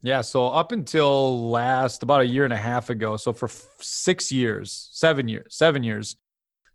Yeah 0.00 0.22
so 0.22 0.46
up 0.46 0.72
until 0.72 1.50
last 1.50 2.02
about 2.02 2.22
a 2.22 2.26
year 2.26 2.44
and 2.44 2.52
a 2.52 2.56
half 2.56 2.88
ago 2.88 3.16
so 3.16 3.32
for 3.32 3.50
six 3.80 4.32
years 4.32 4.88
seven 4.92 5.28
years 5.28 5.54
seven 5.54 5.82
years. 5.82 6.16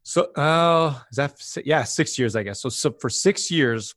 So, 0.04 0.24
uh, 0.34 1.00
is 1.10 1.16
that 1.16 1.66
yeah, 1.66 1.84
six 1.84 2.20
years, 2.20 2.36
I 2.36 2.44
guess. 2.44 2.62
So, 2.62 2.70
so 2.70 2.92
for 2.92 3.10
six 3.10 3.50
years, 3.50 3.96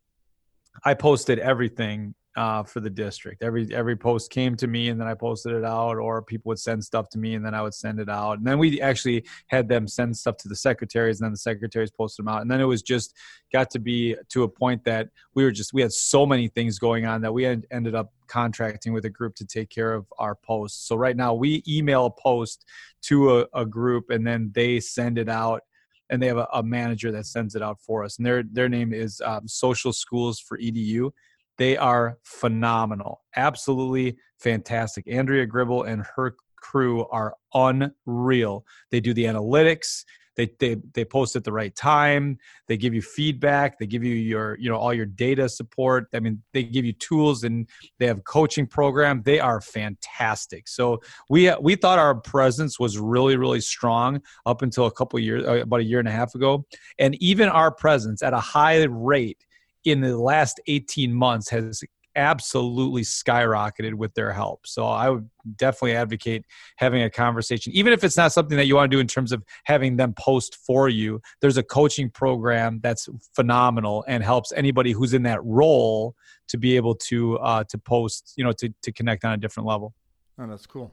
I 0.84 0.94
posted 0.94 1.40
everything 1.40 2.14
uh, 2.36 2.62
for 2.62 2.80
the 2.80 2.90
district. 2.90 3.42
Every 3.42 3.74
every 3.74 3.96
post 3.96 4.30
came 4.30 4.56
to 4.56 4.66
me, 4.66 4.90
and 4.90 5.00
then 5.00 5.08
I 5.08 5.14
posted 5.14 5.52
it 5.52 5.64
out, 5.64 5.96
or 5.96 6.20
people 6.22 6.50
would 6.50 6.58
send 6.58 6.84
stuff 6.84 7.08
to 7.10 7.18
me, 7.18 7.34
and 7.34 7.44
then 7.44 7.54
I 7.54 7.62
would 7.62 7.74
send 7.74 7.98
it 7.98 8.10
out. 8.10 8.38
And 8.38 8.46
then 8.46 8.58
we 8.58 8.80
actually 8.80 9.24
had 9.46 9.68
them 9.68 9.88
send 9.88 10.16
stuff 10.16 10.36
to 10.38 10.48
the 10.48 10.56
secretaries, 10.56 11.20
and 11.20 11.26
then 11.26 11.32
the 11.32 11.38
secretaries 11.38 11.90
posted 11.90 12.24
them 12.24 12.34
out. 12.34 12.42
And 12.42 12.50
then 12.50 12.60
it 12.60 12.64
was 12.64 12.82
just 12.82 13.14
got 13.52 13.70
to 13.70 13.78
be 13.78 14.16
to 14.28 14.42
a 14.42 14.48
point 14.48 14.84
that 14.84 15.08
we 15.34 15.44
were 15.44 15.50
just 15.50 15.72
we 15.72 15.80
had 15.80 15.92
so 15.92 16.26
many 16.26 16.48
things 16.48 16.78
going 16.78 17.06
on 17.06 17.22
that 17.22 17.32
we 17.32 17.42
had, 17.42 17.66
ended 17.70 17.94
up 17.94 18.12
contracting 18.28 18.92
with 18.92 19.06
a 19.06 19.10
group 19.10 19.34
to 19.36 19.46
take 19.46 19.70
care 19.70 19.94
of 19.94 20.06
our 20.18 20.34
posts. 20.34 20.86
So 20.86 20.96
right 20.96 21.16
now 21.16 21.32
we 21.32 21.62
email 21.66 22.06
a 22.06 22.10
post 22.10 22.66
to 23.02 23.40
a, 23.40 23.46
a 23.54 23.64
group, 23.64 24.10
and 24.10 24.26
then 24.26 24.50
they 24.54 24.78
send 24.80 25.18
it 25.18 25.28
out 25.28 25.62
and 26.10 26.22
they 26.22 26.26
have 26.28 26.46
a, 26.52 26.62
manager 26.62 27.10
that 27.10 27.26
sends 27.26 27.56
it 27.56 27.62
out 27.62 27.80
for 27.80 28.04
us. 28.04 28.18
And 28.18 28.26
their 28.26 28.42
their 28.44 28.68
name 28.68 28.92
is 28.92 29.20
um, 29.24 29.48
Social 29.48 29.92
Schools 29.92 30.38
for 30.38 30.58
EDU. 30.58 31.10
They 31.58 31.76
are 31.76 32.18
phenomenal, 32.22 33.22
absolutely 33.34 34.16
fantastic. 34.38 35.06
Andrea 35.08 35.46
Gribble 35.46 35.84
and 35.84 36.04
her 36.16 36.36
crew 36.56 37.06
are 37.08 37.34
unreal. 37.54 38.64
They 38.90 39.00
do 39.00 39.14
the 39.14 39.24
analytics. 39.24 40.04
They 40.36 40.50
they 40.60 40.76
they 40.92 41.04
post 41.04 41.34
at 41.34 41.44
the 41.44 41.52
right 41.52 41.74
time. 41.74 42.38
They 42.68 42.76
give 42.76 42.92
you 42.92 43.00
feedback. 43.00 43.78
They 43.78 43.86
give 43.86 44.04
you 44.04 44.14
your 44.14 44.58
you 44.58 44.68
know 44.68 44.76
all 44.76 44.92
your 44.92 45.06
data 45.06 45.48
support. 45.48 46.08
I 46.14 46.20
mean 46.20 46.42
they 46.52 46.62
give 46.62 46.84
you 46.84 46.92
tools 46.92 47.42
and 47.44 47.66
they 47.98 48.06
have 48.06 48.18
a 48.18 48.22
coaching 48.22 48.66
program. 48.66 49.22
They 49.24 49.40
are 49.40 49.62
fantastic. 49.62 50.68
So 50.68 51.00
we 51.30 51.50
we 51.60 51.74
thought 51.74 51.98
our 51.98 52.14
presence 52.14 52.78
was 52.78 52.98
really 52.98 53.36
really 53.36 53.62
strong 53.62 54.20
up 54.44 54.60
until 54.60 54.84
a 54.84 54.92
couple 54.92 55.18
years 55.18 55.44
uh, 55.46 55.62
about 55.62 55.80
a 55.80 55.84
year 55.84 56.00
and 56.00 56.08
a 56.08 56.12
half 56.12 56.34
ago. 56.34 56.66
And 56.98 57.14
even 57.22 57.48
our 57.48 57.70
presence 57.70 58.22
at 58.22 58.34
a 58.34 58.40
high 58.40 58.84
rate 58.84 59.45
in 59.86 60.00
the 60.00 60.18
last 60.18 60.60
18 60.66 61.14
months 61.14 61.48
has 61.48 61.82
absolutely 62.16 63.02
skyrocketed 63.02 63.94
with 63.94 64.12
their 64.14 64.32
help. 64.32 64.66
So 64.66 64.86
I 64.86 65.10
would 65.10 65.28
definitely 65.56 65.94
advocate 65.94 66.44
having 66.76 67.02
a 67.02 67.10
conversation, 67.10 67.72
even 67.74 67.92
if 67.92 68.02
it's 68.02 68.16
not 68.16 68.32
something 68.32 68.56
that 68.56 68.66
you 68.66 68.74
want 68.74 68.90
to 68.90 68.96
do 68.96 69.00
in 69.00 69.06
terms 69.06 69.32
of 69.32 69.44
having 69.64 69.96
them 69.96 70.14
post 70.18 70.56
for 70.56 70.88
you. 70.88 71.20
There's 71.40 71.58
a 71.58 71.62
coaching 71.62 72.10
program 72.10 72.80
that's 72.82 73.08
phenomenal 73.34 74.04
and 74.08 74.24
helps 74.24 74.50
anybody 74.52 74.92
who's 74.92 75.14
in 75.14 75.22
that 75.24 75.44
role 75.44 76.16
to 76.48 76.56
be 76.56 76.74
able 76.74 76.94
to 76.94 77.38
uh, 77.38 77.64
to 77.64 77.78
post, 77.78 78.32
you 78.36 78.44
know, 78.44 78.52
to 78.52 78.72
to 78.82 78.92
connect 78.92 79.24
on 79.24 79.32
a 79.32 79.36
different 79.36 79.68
level. 79.68 79.94
Oh, 80.38 80.46
that's 80.46 80.66
cool. 80.66 80.92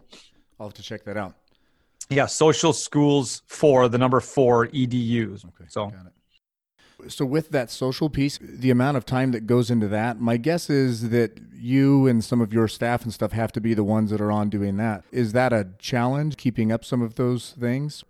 I'll 0.59 0.67
have 0.67 0.73
to 0.75 0.83
check 0.83 1.03
that 1.05 1.17
out. 1.17 1.35
Yeah, 2.09 2.25
social 2.25 2.73
schools 2.73 3.41
for 3.47 3.87
the 3.87 3.97
number 3.97 4.19
four 4.19 4.67
EDUs. 4.67 5.45
Okay, 5.45 5.65
so 5.69 5.87
got 5.87 6.05
it 6.05 6.13
so 7.07 7.25
with 7.25 7.49
that 7.49 7.69
social 7.69 8.09
piece, 8.09 8.39
the 8.41 8.71
amount 8.71 8.97
of 8.97 9.05
time 9.05 9.31
that 9.31 9.45
goes 9.47 9.69
into 9.69 9.87
that, 9.89 10.19
my 10.19 10.37
guess 10.37 10.69
is 10.69 11.09
that 11.09 11.39
you 11.53 12.07
and 12.07 12.23
some 12.23 12.41
of 12.41 12.53
your 12.53 12.67
staff 12.67 13.03
and 13.03 13.13
stuff 13.13 13.31
have 13.31 13.51
to 13.53 13.61
be 13.61 13.73
the 13.73 13.83
ones 13.83 14.11
that 14.11 14.19
are 14.21 14.31
on 14.31 14.49
doing 14.49 14.77
that. 14.77 15.03
Is 15.11 15.31
that 15.33 15.53
a 15.53 15.69
challenge 15.79 16.37
keeping 16.37 16.71
up 16.71 16.83
some 16.83 17.01
of 17.01 17.15
those 17.15 17.51
things? 17.59 18.03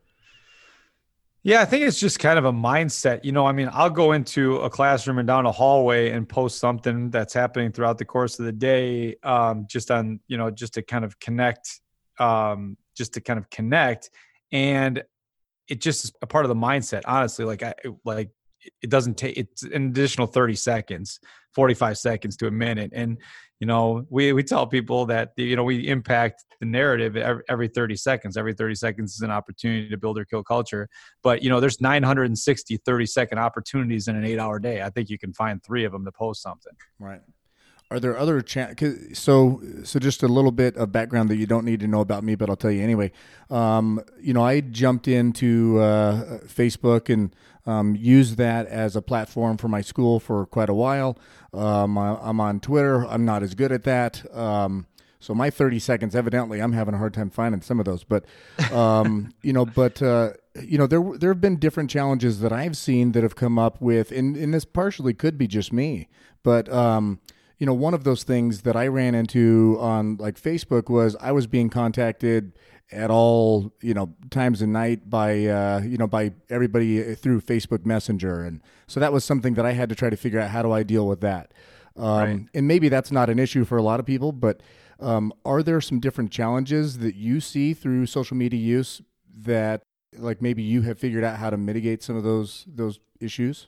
Yeah, 1.46 1.62
I 1.62 1.66
think 1.66 1.84
it's 1.84 2.00
just 2.00 2.20
kind 2.20 2.40
of 2.40 2.46
a 2.46 2.54
mindset. 2.54 3.26
You 3.26 3.34
know, 3.34 3.46
I 3.46 3.52
mean, 3.52 3.70
I'll 3.74 3.90
go 3.90 4.14
into 4.14 4.58
a 4.58 4.70
classroom 4.70 5.20
and 5.20 5.28
down 5.28 5.46
a 5.46 5.52
hallway 5.52 6.12
and 6.12 6.28
post 6.28 6.58
something 6.58 7.10
that's 7.10 7.34
happening 7.34 7.74
throughout 7.74 7.98
the 7.98 8.06
course 8.06 8.40
of 8.40 8.46
the 8.46 8.54
day, 8.54 9.18
um, 9.24 9.66
just 9.70 9.92
on, 9.92 10.22
you 10.28 10.38
know, 10.38 10.50
just 10.50 10.76
to 10.76 10.82
kind 10.82 11.04
of 11.04 11.20
connect, 11.20 11.82
um, 12.18 12.78
just 12.96 13.14
to 13.16 13.22
kind 13.22 13.38
of 13.38 13.50
connect. 13.50 14.10
And 14.54 15.04
it 15.68 15.82
just 15.82 16.06
is 16.06 16.14
a 16.22 16.28
part 16.28 16.46
of 16.46 16.50
the 16.50 16.56
mindset, 16.56 17.02
honestly. 17.06 17.44
Like 17.44 17.62
I 17.62 17.74
like 18.06 18.30
it 18.82 18.90
doesn't 18.90 19.18
take 19.18 19.38
it's 19.38 19.64
an 19.64 19.88
additional 19.88 20.28
30 20.28 20.56
seconds 20.56 21.20
45 21.54 21.98
seconds 21.98 22.38
to 22.38 22.48
a 22.48 22.52
minute. 22.52 22.92
And 22.94 23.18
you 23.60 23.68
know 23.68 24.06
we 24.10 24.34
we 24.34 24.44
tell 24.44 24.68
people 24.68 25.06
that 25.06 25.32
you 25.38 25.56
know 25.56 25.64
we 25.64 25.88
impact 25.88 26.44
the 26.60 26.66
narrative 26.66 27.16
every, 27.16 27.44
every 27.48 27.68
30 27.68 27.96
seconds. 27.96 28.36
Every 28.36 28.54
30 28.54 28.76
seconds 28.76 29.16
is 29.16 29.22
an 29.22 29.32
opportunity 29.32 29.90
to 29.90 29.98
build 29.98 30.18
or 30.18 30.26
kill 30.26 30.44
culture. 30.44 30.90
But 31.22 31.42
you 31.44 31.50
know 31.50 31.60
there's 31.60 31.80
960 31.80 32.78
30 32.78 33.06
second 33.06 33.40
opportunities 33.40 34.08
in 34.08 34.16
an 34.16 34.26
eight 34.26 34.40
hour 34.40 34.60
day. 34.60 34.82
I 34.82 34.90
think 34.90 35.10
you 35.10 35.18
can 35.18 35.34
find 35.34 35.64
three 35.64 35.86
of 35.86 35.92
them 35.92 36.04
to 36.06 36.12
post 36.12 36.42
something. 36.42 36.74
Right. 37.00 37.22
Are 37.92 38.00
there 38.00 38.18
other 38.18 38.42
cha- 38.42 38.74
so 39.14 39.62
so 39.84 40.00
just 40.00 40.24
a 40.24 40.28
little 40.28 40.52
bit 40.52 40.76
of 40.78 40.92
background 40.92 41.30
that 41.30 41.36
you 41.36 41.46
don't 41.46 41.64
need 41.64 41.80
to 41.82 41.88
know 41.88 42.00
about 42.00 42.24
me 42.24 42.34
but 42.34 42.50
i'll 42.50 42.56
tell 42.56 42.72
you 42.72 42.82
anyway. 42.82 43.12
Um, 43.52 44.02
you 44.20 44.34
know 44.34 44.44
i 44.44 44.62
jumped 44.62 45.08
into 45.08 45.80
uh, 45.80 46.40
facebook 46.48 47.14
and 47.14 47.36
um, 47.66 47.96
used 47.96 48.38
that 48.38 48.68
as 48.68 48.96
a 48.96 49.02
platform 49.02 49.58
for 49.58 49.68
my 49.68 49.82
school 49.82 50.20
for 50.20 50.46
quite 50.46 50.70
a 50.70 50.74
while. 50.74 51.18
Um, 51.54 51.98
I, 51.98 52.30
am 52.30 52.40
on 52.40 52.60
twitter. 52.60 53.06
I'm 53.08 53.26
not 53.26 53.44
as 53.44 53.56
good 53.56 53.72
at 53.72 53.84
that. 53.84 54.24
Um, 54.36 54.88
so 55.20 55.34
my 55.34 55.50
30 55.50 55.80
seconds 55.80 56.16
evidently 56.16 56.60
i'm 56.60 56.74
having 56.74 56.94
a 56.94 56.98
hard 56.98 57.14
time 57.14 57.30
finding 57.30 57.62
some 57.62 57.80
of 57.80 57.86
those. 57.86 58.04
But 58.04 58.26
um, 58.72 59.32
you 59.42 59.54
know 59.54 59.66
but 59.66 60.02
uh, 60.02 60.32
you 60.62 60.78
know 60.78 60.88
there 60.88 61.04
there 61.18 61.30
have 61.30 61.42
been 61.42 61.58
different 61.58 61.90
challenges 61.90 62.42
that 62.42 62.52
i've 62.52 62.78
seen 62.78 63.14
that 63.14 63.24
have 63.24 63.36
come 63.36 63.58
up 63.58 63.82
with 63.82 64.12
and, 64.12 64.36
and 64.36 64.54
this 64.54 64.66
partially 64.66 65.14
could 65.14 65.38
be 65.38 65.48
just 65.48 65.72
me 65.74 66.10
but 66.44 66.72
um, 66.72 67.20
you 67.64 67.66
know, 67.66 67.74
one 67.74 67.94
of 67.94 68.04
those 68.04 68.24
things 68.24 68.64
that 68.64 68.76
I 68.76 68.88
ran 68.88 69.16
into 69.16 69.78
on 69.80 70.18
like 70.18 70.36
Facebook 70.36 70.90
was 70.90 71.16
I 71.22 71.32
was 71.32 71.48
being 71.48 71.70
contacted 71.70 72.52
at 72.92 73.10
all, 73.10 73.74
you 73.82 73.94
know, 73.94 74.14
times 74.30 74.62
of 74.62 74.70
night 74.70 75.10
by, 75.10 75.46
uh, 75.46 75.82
you 75.84 75.98
know, 75.98 76.08
by 76.08 76.32
everybody 76.50 77.16
through 77.16 77.42
Facebook 77.42 77.86
Messenger. 77.86 78.44
And 78.44 78.62
so 78.88 79.00
that 79.00 79.12
was 79.12 79.24
something 79.26 79.56
that 79.56 79.66
I 79.66 79.72
had 79.72 79.90
to 79.90 79.96
try 79.96 80.10
to 80.10 80.18
figure 80.18 80.40
out 80.40 80.50
how 80.50 80.62
do 80.62 80.72
I 80.72 80.84
deal 80.84 81.08
with 81.08 81.22
that. 81.22 81.54
Um, 81.96 82.06
right. 82.06 82.46
And 82.54 82.68
maybe 82.68 82.90
that's 82.90 83.12
not 83.12 83.30
an 83.30 83.40
issue 83.40 83.66
for 83.66 83.78
a 83.78 83.84
lot 83.84 84.00
of 84.00 84.06
people, 84.06 84.32
but 84.32 84.62
um, 85.00 85.34
are 85.46 85.64
there 85.64 85.82
some 85.82 86.00
different 86.00 86.32
challenges 86.32 87.00
that 87.00 87.16
you 87.16 87.40
see 87.40 87.74
through 87.74 88.06
social 88.06 88.38
media 88.38 88.60
use 88.60 89.02
that 89.42 89.82
like 90.18 90.42
maybe 90.42 90.62
you 90.62 90.82
have 90.84 91.00
figured 91.00 91.24
out 91.24 91.38
how 91.38 91.50
to 91.50 91.58
mitigate 91.58 92.04
some 92.04 92.16
of 92.16 92.24
those 92.24 92.66
those 92.68 93.00
issues? 93.20 93.68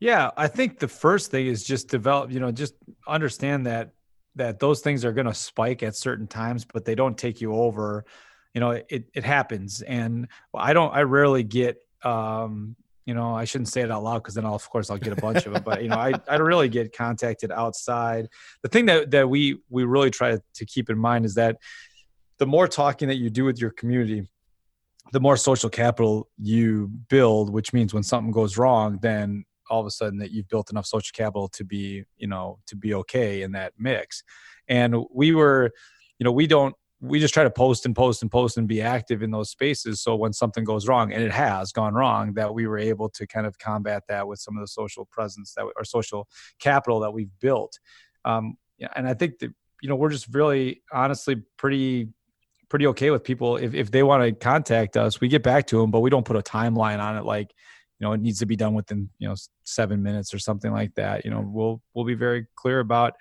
Yeah, 0.00 0.30
I 0.36 0.48
think 0.48 0.78
the 0.78 0.88
first 0.88 1.30
thing 1.30 1.46
is 1.46 1.64
just 1.64 1.88
develop, 1.88 2.30
you 2.30 2.40
know, 2.40 2.52
just 2.52 2.74
understand 3.06 3.66
that 3.66 3.92
that 4.36 4.58
those 4.58 4.80
things 4.80 5.04
are 5.04 5.12
going 5.12 5.26
to 5.26 5.34
spike 5.34 5.82
at 5.82 5.96
certain 5.96 6.26
times, 6.26 6.64
but 6.64 6.84
they 6.84 6.94
don't 6.94 7.16
take 7.16 7.40
you 7.40 7.54
over. 7.54 8.04
You 8.54 8.60
know, 8.60 8.70
it 8.70 9.04
it 9.14 9.24
happens, 9.24 9.82
and 9.82 10.28
I 10.54 10.72
don't. 10.72 10.94
I 10.94 11.02
rarely 11.02 11.42
get. 11.42 11.78
um 12.02 12.76
you 13.06 13.12
know, 13.12 13.34
I 13.34 13.44
shouldn't 13.44 13.68
say 13.68 13.82
it 13.82 13.90
out 13.90 14.02
loud 14.02 14.20
because 14.20 14.34
then 14.34 14.46
I'll, 14.46 14.54
of 14.54 14.68
course, 14.70 14.88
I'll 14.88 14.96
get 14.96 15.12
a 15.12 15.20
bunch 15.20 15.44
of 15.44 15.52
them. 15.52 15.62
But 15.62 15.82
you 15.82 15.90
know, 15.90 15.96
I, 15.96 16.14
I 16.28 16.36
really 16.36 16.70
get 16.70 16.96
contacted 16.96 17.52
outside. 17.52 18.28
The 18.62 18.68
thing 18.70 18.86
that 18.86 19.10
that 19.10 19.28
we 19.28 19.58
we 19.68 19.84
really 19.84 20.10
try 20.10 20.38
to 20.54 20.64
keep 20.64 20.88
in 20.88 20.98
mind 20.98 21.26
is 21.26 21.34
that 21.34 21.58
the 22.38 22.46
more 22.46 22.66
talking 22.66 23.08
that 23.08 23.16
you 23.16 23.28
do 23.28 23.44
with 23.44 23.60
your 23.60 23.70
community, 23.70 24.26
the 25.12 25.20
more 25.20 25.36
social 25.36 25.68
capital 25.68 26.30
you 26.38 26.88
build. 27.08 27.50
Which 27.50 27.74
means 27.74 27.92
when 27.92 28.02
something 28.02 28.32
goes 28.32 28.56
wrong, 28.56 28.98
then 29.02 29.44
all 29.68 29.80
of 29.80 29.86
a 29.86 29.90
sudden 29.90 30.18
that 30.18 30.30
you've 30.30 30.48
built 30.48 30.70
enough 30.70 30.86
social 30.86 31.12
capital 31.12 31.48
to 31.48 31.64
be 31.64 32.04
you 32.16 32.26
know 32.26 32.58
to 32.66 32.76
be 32.76 32.94
okay 32.94 33.42
in 33.42 33.52
that 33.52 33.72
mix 33.78 34.22
and 34.68 34.94
we 35.10 35.34
were 35.34 35.72
you 36.18 36.24
know 36.24 36.32
we 36.32 36.46
don't 36.46 36.74
we 37.04 37.20
just 37.20 37.34
try 37.34 37.44
to 37.44 37.50
post 37.50 37.84
and 37.84 37.94
post 37.94 38.22
and 38.22 38.30
post 38.30 38.56
and 38.56 38.66
be 38.66 38.80
active 38.80 39.22
in 39.22 39.30
those 39.30 39.50
spaces. 39.50 40.00
So 40.00 40.16
when 40.16 40.32
something 40.32 40.64
goes 40.64 40.88
wrong 40.88 41.12
and 41.12 41.22
it 41.22 41.32
has 41.32 41.70
gone 41.70 41.92
wrong 41.92 42.32
that 42.34 42.54
we 42.54 42.66
were 42.66 42.78
able 42.78 43.10
to 43.10 43.26
kind 43.26 43.46
of 43.46 43.58
combat 43.58 44.04
that 44.08 44.26
with 44.26 44.38
some 44.38 44.56
of 44.56 44.62
the 44.62 44.68
social 44.68 45.04
presence 45.04 45.52
that 45.54 45.66
we, 45.66 45.72
or 45.76 45.84
social 45.84 46.26
capital 46.58 47.00
that 47.00 47.10
we've 47.10 47.30
built. 47.40 47.78
Um, 48.24 48.56
and 48.96 49.06
i 49.06 49.14
think 49.14 49.38
that 49.38 49.52
you 49.82 49.88
know 49.88 49.96
we're 49.96 50.10
just 50.10 50.34
really 50.34 50.82
honestly 50.92 51.36
pretty 51.56 52.08
pretty 52.70 52.86
okay 52.88 53.10
with 53.10 53.22
people. 53.22 53.56
If, 53.56 53.72
if 53.72 53.90
they 53.90 54.02
want 54.02 54.24
to 54.24 54.32
contact 54.32 54.96
us 54.96 55.20
we 55.20 55.28
get 55.28 55.42
back 55.42 55.66
to 55.68 55.80
them 55.80 55.90
but 55.90 56.00
we 56.00 56.10
don't 56.10 56.24
put 56.24 56.36
a 56.36 56.42
timeline 56.42 56.98
on 56.98 57.16
it 57.16 57.24
like 57.24 57.52
you 57.98 58.06
know 58.06 58.12
it 58.12 58.20
needs 58.20 58.38
to 58.40 58.46
be 58.46 58.56
done 58.56 58.74
within 58.74 59.08
you 59.18 59.28
know 59.28 59.34
seven 59.62 60.02
minutes 60.02 60.34
or 60.34 60.38
something 60.38 60.72
like 60.72 60.94
that. 60.96 61.24
You 61.24 61.30
know 61.30 61.44
we'll 61.46 61.80
we'll 61.94 62.04
be 62.04 62.14
very 62.14 62.46
clear 62.56 62.80
about 62.80 63.14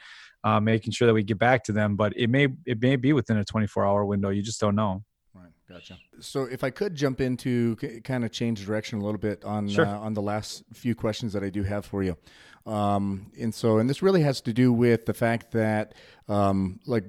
uh, 0.44 0.60
making 0.60 0.92
sure 0.92 1.06
that 1.06 1.14
we 1.14 1.24
get 1.24 1.40
back 1.40 1.64
to 1.64 1.72
them 1.72 1.96
but 1.96 2.14
it 2.16 2.30
may 2.30 2.48
it 2.66 2.82
may 2.82 2.96
be 2.96 3.14
within 3.14 3.38
a 3.38 3.46
24 3.46 3.86
hour 3.86 4.06
window. 4.06 4.30
You 4.30 4.42
just 4.42 4.60
don't 4.60 4.76
know. 4.76 5.04
Right. 5.34 5.52
Gotcha. 5.70 5.98
So 6.20 6.44
if 6.44 6.64
i 6.64 6.70
could 6.70 6.96
jump 6.96 7.22
into 7.22 7.76
kind 8.04 8.24
of 8.24 8.32
change 8.32 8.66
direction 8.66 9.00
a 9.00 9.04
little 9.04 9.20
bit 9.20 9.44
on 9.44 9.70
sure. 9.70 9.86
uh, 9.86 10.00
on 10.00 10.14
the 10.14 10.22
last 10.22 10.64
few 10.74 10.96
questions 10.96 11.34
that 11.34 11.44
i 11.44 11.50
do 11.50 11.64
have 11.64 11.86
for 11.86 12.04
you. 12.04 12.18
Um, 12.66 13.32
and 13.40 13.54
so 13.54 13.78
and 13.78 13.90
this 13.90 14.02
really 14.02 14.22
has 14.22 14.42
to 14.42 14.54
do 14.54 14.72
with 14.72 15.06
the 15.06 15.14
fact 15.14 15.52
that 15.52 15.94
um, 16.28 16.80
like 16.86 17.06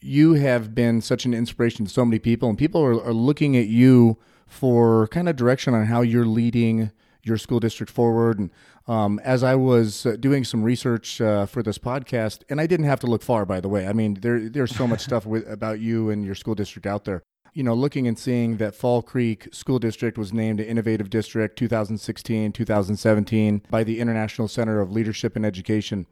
you 0.00 0.34
have 0.34 0.74
been 0.74 1.00
such 1.00 1.24
an 1.24 1.34
inspiration 1.34 1.86
to 1.86 1.90
so 1.90 2.04
many 2.04 2.18
people 2.18 2.48
and 2.48 2.58
people 2.58 2.82
are, 2.82 3.02
are 3.02 3.14
looking 3.14 3.56
at 3.56 3.66
you 3.66 4.18
for 4.46 5.08
kind 5.08 5.28
of 5.28 5.36
direction 5.36 5.74
on 5.74 5.86
how 5.86 6.02
you're 6.02 6.26
leading 6.26 6.92
your 7.26 7.38
school 7.38 7.60
district 7.60 7.92
forward. 7.92 8.38
And 8.38 8.50
um, 8.86 9.18
as 9.24 9.42
I 9.42 9.54
was 9.54 10.06
uh, 10.06 10.16
doing 10.18 10.44
some 10.44 10.62
research 10.62 11.20
uh, 11.20 11.46
for 11.46 11.62
this 11.62 11.78
podcast, 11.78 12.42
and 12.48 12.60
I 12.60 12.66
didn't 12.66 12.86
have 12.86 13.00
to 13.00 13.06
look 13.06 13.22
far, 13.22 13.44
by 13.44 13.60
the 13.60 13.68
way. 13.68 13.86
I 13.86 13.92
mean, 13.92 14.14
there 14.20 14.48
there's 14.48 14.74
so 14.74 14.86
much 14.86 15.00
stuff 15.00 15.26
with, 15.26 15.48
about 15.50 15.80
you 15.80 16.10
and 16.10 16.24
your 16.24 16.34
school 16.34 16.54
district 16.54 16.86
out 16.86 17.04
there. 17.04 17.22
You 17.52 17.62
know, 17.62 17.74
looking 17.74 18.06
and 18.06 18.18
seeing 18.18 18.58
that 18.58 18.74
Fall 18.74 19.00
Creek 19.00 19.48
School 19.50 19.78
District 19.78 20.18
was 20.18 20.30
named 20.30 20.60
an 20.60 20.66
Innovative 20.66 21.08
District 21.08 21.58
2016 21.58 22.52
2017 22.52 23.62
by 23.70 23.82
the 23.82 23.98
International 23.98 24.46
Center 24.46 24.80
of 24.80 24.92
Leadership 24.92 25.36
and 25.36 25.46
Education 25.46 26.06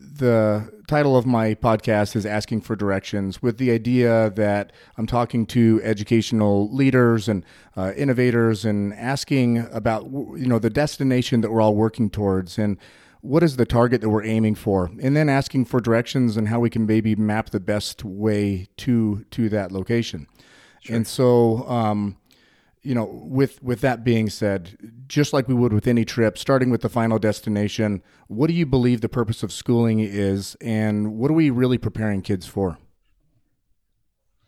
the 0.00 0.70
title 0.88 1.16
of 1.16 1.26
my 1.26 1.54
podcast 1.54 2.16
is 2.16 2.24
Asking 2.24 2.62
for 2.62 2.74
Directions, 2.74 3.42
with 3.42 3.58
the 3.58 3.70
idea 3.70 4.30
that 4.30 4.72
I'm 4.96 5.06
talking 5.06 5.44
to 5.46 5.80
educational 5.84 6.74
leaders 6.74 7.28
and 7.28 7.44
uh, 7.76 7.92
innovators 7.96 8.64
and 8.64 8.94
asking 8.94 9.58
about 9.72 10.04
you 10.04 10.46
know 10.46 10.58
the 10.58 10.70
destination 10.70 11.42
that 11.42 11.50
we're 11.50 11.60
all 11.60 11.74
working 11.74 12.08
towards 12.08 12.58
and 12.58 12.78
what 13.20 13.42
is 13.42 13.56
the 13.56 13.66
target 13.66 14.00
that 14.00 14.08
we're 14.08 14.24
aiming 14.24 14.54
for, 14.54 14.90
and 15.02 15.14
then 15.14 15.28
asking 15.28 15.66
for 15.66 15.80
directions 15.80 16.38
and 16.38 16.48
how 16.48 16.58
we 16.58 16.70
can 16.70 16.86
maybe 16.86 17.14
map 17.14 17.50
the 17.50 17.60
best 17.60 18.02
way 18.02 18.68
to 18.78 19.26
to 19.30 19.48
that 19.50 19.70
location. 19.70 20.26
Sure. 20.80 20.96
And 20.96 21.06
so, 21.06 21.68
um, 21.68 22.16
you 22.82 22.94
know, 22.94 23.04
with 23.04 23.62
with 23.62 23.80
that 23.82 24.04
being 24.04 24.30
said, 24.30 24.76
just 25.06 25.32
like 25.32 25.48
we 25.48 25.54
would 25.54 25.72
with 25.72 25.86
any 25.86 26.04
trip, 26.04 26.38
starting 26.38 26.70
with 26.70 26.80
the 26.80 26.88
final 26.88 27.18
destination, 27.18 28.02
what 28.28 28.46
do 28.46 28.54
you 28.54 28.66
believe 28.66 29.00
the 29.00 29.08
purpose 29.08 29.42
of 29.42 29.52
schooling 29.52 30.00
is, 30.00 30.56
and 30.60 31.14
what 31.16 31.30
are 31.30 31.34
we 31.34 31.50
really 31.50 31.78
preparing 31.78 32.22
kids 32.22 32.46
for? 32.46 32.78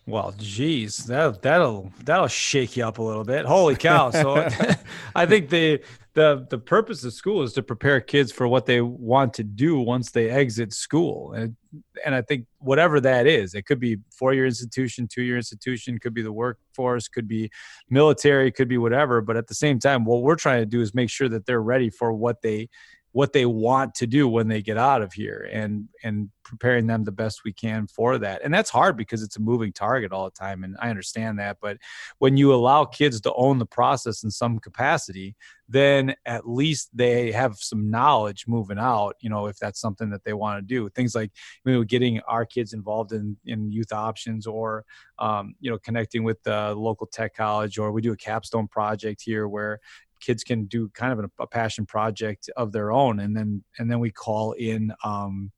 Well, 0.06 0.34
geez, 0.36 0.98
that 1.06 1.42
that'll 1.42 1.92
that'll 2.04 2.26
shake 2.26 2.76
you 2.76 2.84
up 2.84 2.98
a 2.98 3.02
little 3.02 3.24
bit. 3.24 3.44
Holy 3.44 3.76
cow! 3.76 4.10
So, 4.10 4.48
I 5.14 5.26
think 5.26 5.50
the 5.50 5.80
the 6.14 6.46
the 6.50 6.58
purpose 6.58 7.04
of 7.04 7.12
school 7.12 7.42
is 7.42 7.52
to 7.54 7.62
prepare 7.62 8.00
kids 8.00 8.30
for 8.30 8.46
what 8.46 8.66
they 8.66 8.80
want 8.80 9.32
to 9.34 9.44
do 9.44 9.78
once 9.78 10.10
they 10.10 10.28
exit 10.28 10.72
school, 10.72 11.32
and 11.32 11.56
and 12.04 12.14
I 12.14 12.22
think 12.22 12.46
whatever 12.58 13.00
that 13.00 13.26
is, 13.26 13.54
it 13.54 13.62
could 13.62 13.80
be 13.80 13.96
four 14.10 14.34
year 14.34 14.44
institution, 14.44 15.08
two 15.08 15.22
year 15.22 15.36
institution, 15.36 15.98
could 15.98 16.12
be 16.12 16.22
the 16.22 16.32
workforce, 16.32 17.08
could 17.08 17.26
be 17.26 17.50
military, 17.88 18.52
could 18.52 18.68
be 18.68 18.78
whatever. 18.78 19.22
But 19.22 19.36
at 19.36 19.46
the 19.46 19.54
same 19.54 19.78
time, 19.78 20.04
what 20.04 20.22
we're 20.22 20.36
trying 20.36 20.60
to 20.60 20.66
do 20.66 20.82
is 20.82 20.94
make 20.94 21.08
sure 21.08 21.30
that 21.30 21.46
they're 21.46 21.62
ready 21.62 21.88
for 21.88 22.12
what 22.12 22.42
they 22.42 22.68
what 23.12 23.32
they 23.32 23.46
want 23.46 23.94
to 23.94 24.06
do 24.06 24.26
when 24.26 24.48
they 24.48 24.62
get 24.62 24.78
out 24.78 25.02
of 25.02 25.12
here 25.12 25.48
and 25.52 25.88
and 26.02 26.30
preparing 26.44 26.86
them 26.86 27.04
the 27.04 27.12
best 27.12 27.44
we 27.44 27.52
can 27.52 27.86
for 27.86 28.18
that. 28.18 28.42
And 28.42 28.52
that's 28.52 28.68
hard 28.68 28.96
because 28.96 29.22
it's 29.22 29.36
a 29.36 29.40
moving 29.40 29.72
target 29.72 30.12
all 30.12 30.24
the 30.24 30.30
time 30.30 30.64
and 30.64 30.76
i 30.80 30.90
understand 30.90 31.38
that. 31.38 31.58
But 31.60 31.78
when 32.18 32.36
you 32.36 32.52
allow 32.52 32.84
kids 32.84 33.20
to 33.20 33.32
own 33.34 33.58
the 33.58 33.66
process 33.66 34.24
in 34.24 34.30
some 34.30 34.58
capacity 34.58 35.36
then 35.68 36.14
at 36.26 36.46
least 36.46 36.90
they 36.92 37.32
have 37.32 37.56
some 37.56 37.90
knowledge 37.90 38.44
moving 38.46 38.78
out 38.78 39.16
you 39.20 39.30
know 39.30 39.46
if 39.46 39.56
that's 39.58 39.80
something 39.80 40.10
that 40.10 40.24
they 40.24 40.32
want 40.32 40.58
to 40.58 40.62
do. 40.62 40.88
Things 40.90 41.14
like 41.14 41.30
you 41.64 41.72
know 41.72 41.84
getting 41.84 42.20
our 42.20 42.44
kids 42.44 42.72
involved 42.72 43.12
in 43.12 43.36
in 43.46 43.70
youth 43.70 43.92
options 43.92 44.46
or 44.46 44.84
um, 45.18 45.54
you 45.60 45.70
know 45.70 45.78
connecting 45.78 46.24
with 46.24 46.42
the 46.42 46.74
local 46.74 47.06
tech 47.06 47.34
college 47.34 47.78
or 47.78 47.92
we 47.92 48.02
do 48.02 48.12
a 48.12 48.16
capstone 48.16 48.68
project 48.68 49.22
here 49.22 49.48
where 49.48 49.80
kids 50.22 50.42
can 50.42 50.64
do 50.64 50.88
kind 50.90 51.12
of 51.12 51.18
a, 51.18 51.42
a 51.42 51.46
passion 51.46 51.84
project 51.84 52.48
of 52.56 52.72
their 52.72 52.92
own 52.92 53.20
and 53.20 53.36
then 53.36 53.62
and 53.78 53.90
then 53.90 54.00
we 54.00 54.10
call 54.10 54.52
in 54.52 54.92
um, 55.04 55.52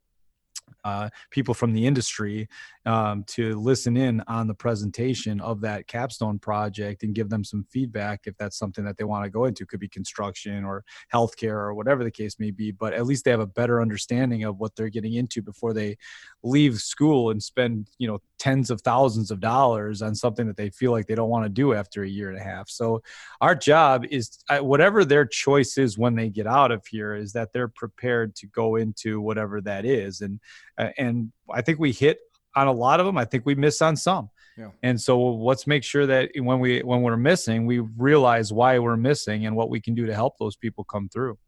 uh, 0.84 1.08
people 1.30 1.54
from 1.54 1.72
the 1.72 1.86
industry 1.86 2.48
um, 2.86 3.24
to 3.24 3.58
listen 3.58 3.96
in 3.96 4.22
on 4.26 4.46
the 4.46 4.54
presentation 4.54 5.40
of 5.40 5.60
that 5.62 5.86
capstone 5.86 6.38
project 6.38 7.02
and 7.02 7.14
give 7.14 7.30
them 7.30 7.42
some 7.42 7.64
feedback 7.70 8.20
if 8.26 8.36
that's 8.36 8.58
something 8.58 8.84
that 8.84 8.98
they 8.98 9.04
want 9.04 9.24
to 9.24 9.30
go 9.30 9.46
into. 9.46 9.64
Could 9.64 9.80
be 9.80 9.88
construction 9.88 10.64
or 10.64 10.84
healthcare 11.12 11.56
or 11.56 11.74
whatever 11.74 12.04
the 12.04 12.10
case 12.10 12.38
may 12.38 12.50
be, 12.50 12.70
but 12.70 12.92
at 12.92 13.06
least 13.06 13.24
they 13.24 13.30
have 13.30 13.40
a 13.40 13.46
better 13.46 13.80
understanding 13.80 14.44
of 14.44 14.58
what 14.58 14.76
they're 14.76 14.90
getting 14.90 15.14
into 15.14 15.42
before 15.42 15.72
they 15.72 15.96
leave 16.44 16.78
school 16.78 17.30
and 17.30 17.42
spend 17.42 17.88
you 17.98 18.06
know 18.06 18.20
tens 18.38 18.70
of 18.70 18.80
thousands 18.82 19.30
of 19.30 19.40
dollars 19.40 20.02
on 20.02 20.14
something 20.14 20.46
that 20.46 20.56
they 20.56 20.68
feel 20.68 20.92
like 20.92 21.06
they 21.06 21.14
don't 21.14 21.30
want 21.30 21.44
to 21.44 21.48
do 21.48 21.72
after 21.72 22.02
a 22.02 22.08
year 22.08 22.28
and 22.28 22.38
a 22.38 22.42
half. 22.42 22.68
So 22.68 23.02
our 23.40 23.54
job 23.54 24.04
is 24.10 24.38
whatever 24.60 25.04
their 25.04 25.24
choice 25.24 25.78
is 25.78 25.96
when 25.96 26.14
they 26.14 26.28
get 26.28 26.46
out 26.46 26.70
of 26.70 26.86
here 26.86 27.14
is 27.14 27.32
that 27.32 27.52
they're 27.52 27.68
prepared 27.68 28.36
to 28.36 28.46
go 28.48 28.76
into 28.76 29.20
whatever 29.20 29.60
that 29.62 29.84
is. 29.84 30.20
And 30.20 30.38
and 30.78 31.32
I 31.50 31.62
think 31.62 31.78
we 31.78 31.92
hit 31.92 32.18
on 32.54 32.68
a 32.68 32.72
lot 32.72 33.00
of 33.00 33.06
them. 33.06 33.18
I 33.18 33.24
think 33.24 33.46
we 33.46 33.54
miss 33.54 33.82
on 33.82 33.96
some. 33.96 34.30
Yeah. 34.56 34.68
And 34.84 35.00
so 35.00 35.20
let's 35.20 35.66
make 35.66 35.82
sure 35.82 36.06
that 36.06 36.30
when 36.36 36.60
we 36.60 36.80
when 36.80 37.02
we're 37.02 37.16
missing, 37.16 37.66
we 37.66 37.80
realize 37.80 38.52
why 38.52 38.78
we're 38.78 38.96
missing 38.96 39.46
and 39.46 39.56
what 39.56 39.70
we 39.70 39.80
can 39.80 39.94
do 39.94 40.06
to 40.06 40.14
help 40.14 40.38
those 40.38 40.56
people 40.56 40.84
come 40.84 41.08
through. 41.08 41.38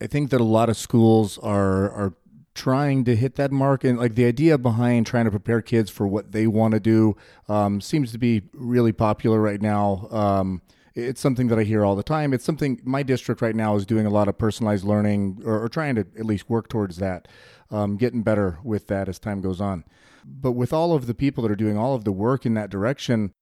I 0.00 0.06
think 0.06 0.30
that 0.30 0.40
a 0.40 0.44
lot 0.44 0.70
of 0.70 0.76
schools 0.78 1.36
are 1.38 1.90
are 1.90 2.14
trying 2.54 3.04
to 3.04 3.14
hit 3.14 3.36
that 3.36 3.52
mark 3.52 3.84
and 3.84 3.98
like 3.98 4.14
the 4.14 4.24
idea 4.24 4.58
behind 4.58 5.06
trying 5.06 5.24
to 5.24 5.30
prepare 5.30 5.62
kids 5.62 5.90
for 5.90 6.06
what 6.06 6.32
they 6.32 6.46
want 6.46 6.74
to 6.74 6.80
do 6.80 7.16
um, 7.48 7.80
seems 7.80 8.12
to 8.12 8.18
be 8.18 8.42
really 8.52 8.92
popular 8.92 9.40
right 9.40 9.62
now. 9.62 10.08
Um, 10.10 10.62
it's 10.94 11.20
something 11.20 11.46
that 11.46 11.58
i 11.58 11.62
hear 11.62 11.84
all 11.84 11.94
the 11.94 12.02
time. 12.02 12.34
It's 12.34 12.44
something 12.44 12.80
my 12.84 13.02
district 13.02 13.40
right 13.40 13.54
now 13.54 13.76
is 13.76 13.86
doing 13.86 14.06
a 14.06 14.10
lot 14.10 14.28
of 14.28 14.36
personalized 14.36 14.84
learning 14.84 15.42
or, 15.44 15.62
or 15.62 15.68
trying 15.68 15.94
to 15.94 16.00
at 16.00 16.26
least 16.26 16.50
work 16.50 16.68
towards 16.68 16.96
that 16.96 17.28
um, 17.70 17.96
getting 17.96 18.22
better 18.22 18.58
with 18.64 18.88
that 18.88 19.08
as 19.08 19.18
time 19.18 19.40
goes 19.40 19.60
on. 19.60 19.84
But 20.24 20.52
with 20.52 20.72
all 20.72 20.92
of 20.92 21.06
the 21.06 21.14
people 21.14 21.42
that 21.42 21.52
are 21.52 21.56
doing 21.56 21.78
all 21.78 21.94
of 21.94 22.04
the 22.04 22.12
work 22.12 22.44
in 22.44 22.54
that 22.54 22.70
direction 22.70 23.32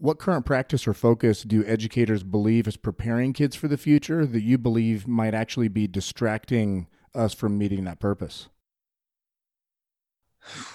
what 0.00 0.18
current 0.18 0.46
practice 0.46 0.86
or 0.86 0.94
focus 0.94 1.42
do 1.42 1.64
educators 1.64 2.22
believe 2.22 2.68
is 2.68 2.76
preparing 2.76 3.32
kids 3.32 3.56
for 3.56 3.66
the 3.66 3.76
future 3.76 4.24
that 4.24 4.42
you 4.42 4.56
believe 4.56 5.08
might 5.08 5.34
actually 5.34 5.68
be 5.68 5.88
distracting 5.88 6.86
us 7.14 7.34
from 7.34 7.58
meeting 7.58 7.84
that 7.84 7.98
purpose? 7.98 8.48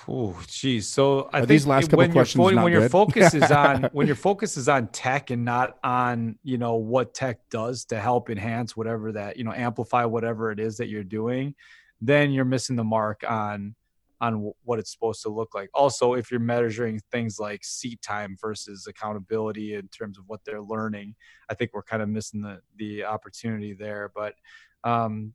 Oh, 0.08 0.40
geez. 0.48 0.88
So 0.88 1.30
I 1.34 1.38
Are 1.38 1.42
think 1.42 1.48
these 1.48 1.66
last 1.68 1.86
couple 1.86 2.00
when 2.00 2.12
questions 2.12 2.52
your, 2.52 2.64
when 2.64 2.72
your 2.72 2.82
good? 2.82 2.92
focus 2.92 3.34
is 3.34 3.52
on 3.52 3.84
when 3.92 4.08
your 4.08 4.16
focus 4.16 4.58
is 4.58 4.70
on 4.70 4.88
tech 4.88 5.32
and 5.32 5.44
not 5.46 5.78
on 5.84 6.38
you 6.44 6.58
know 6.58 6.76
what 6.76 7.14
tech 7.14 7.40
does 7.50 7.86
to 7.86 8.00
help 8.00 8.30
enhance 8.30 8.78
whatever 8.78 9.12
that 9.14 9.38
you 9.38 9.44
know 9.44 9.54
amplify 9.54 10.06
whatever 10.06 10.52
it 10.52 10.60
is 10.60 10.78
that 10.78 10.90
you're 10.90 11.04
doing, 11.04 11.56
then 12.02 12.32
you're 12.32 12.46
missing 12.46 12.76
the 12.76 12.84
mark 12.84 13.24
on 13.28 13.76
on 14.22 14.54
what 14.64 14.80
it's 14.80 14.92
supposed 14.92 15.22
to 15.22 15.30
look 15.30 15.54
like. 15.54 15.70
Also, 15.74 16.14
if 16.14 16.32
you're 16.32 16.40
measuring 16.40 17.02
things 17.12 17.40
like 17.40 17.64
seat 17.64 18.02
time 18.02 18.38
versus 18.40 18.88
accountability 18.88 19.74
in 19.76 19.88
terms 19.90 20.18
of 20.18 20.24
what 20.28 20.40
they're 20.46 20.62
learning, 20.62 21.14
I 21.50 21.56
think 21.56 21.72
we're 21.74 21.84
kind 21.84 22.02
of 22.02 22.10
missing 22.10 22.42
the 22.42 22.62
the 22.78 23.06
opportunity 23.06 23.74
there. 23.74 24.12
But 24.14 24.36
um, 24.84 25.34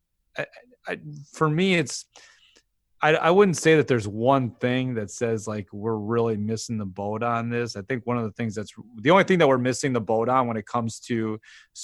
I, 0.88 0.98
for 1.32 1.48
me, 1.48 1.74
it's 1.74 2.06
I, 3.00 3.14
I 3.14 3.30
wouldn't 3.30 3.56
say 3.56 3.76
that 3.76 3.86
there's 3.86 4.08
one 4.08 4.50
thing 4.56 4.94
that 4.94 5.10
says 5.10 5.46
like 5.46 5.68
we're 5.72 5.96
really 5.96 6.36
missing 6.36 6.78
the 6.78 6.84
boat 6.86 7.22
on 7.22 7.48
this. 7.48 7.76
I 7.76 7.82
think 7.82 8.04
one 8.06 8.18
of 8.18 8.24
the 8.24 8.32
things 8.32 8.56
that's 8.56 8.72
the 8.96 9.10
only 9.10 9.22
thing 9.22 9.38
that 9.38 9.46
we're 9.46 9.58
missing 9.58 9.92
the 9.92 10.00
boat 10.00 10.28
on 10.28 10.48
when 10.48 10.56
it 10.56 10.66
comes 10.66 10.98
to 11.00 11.38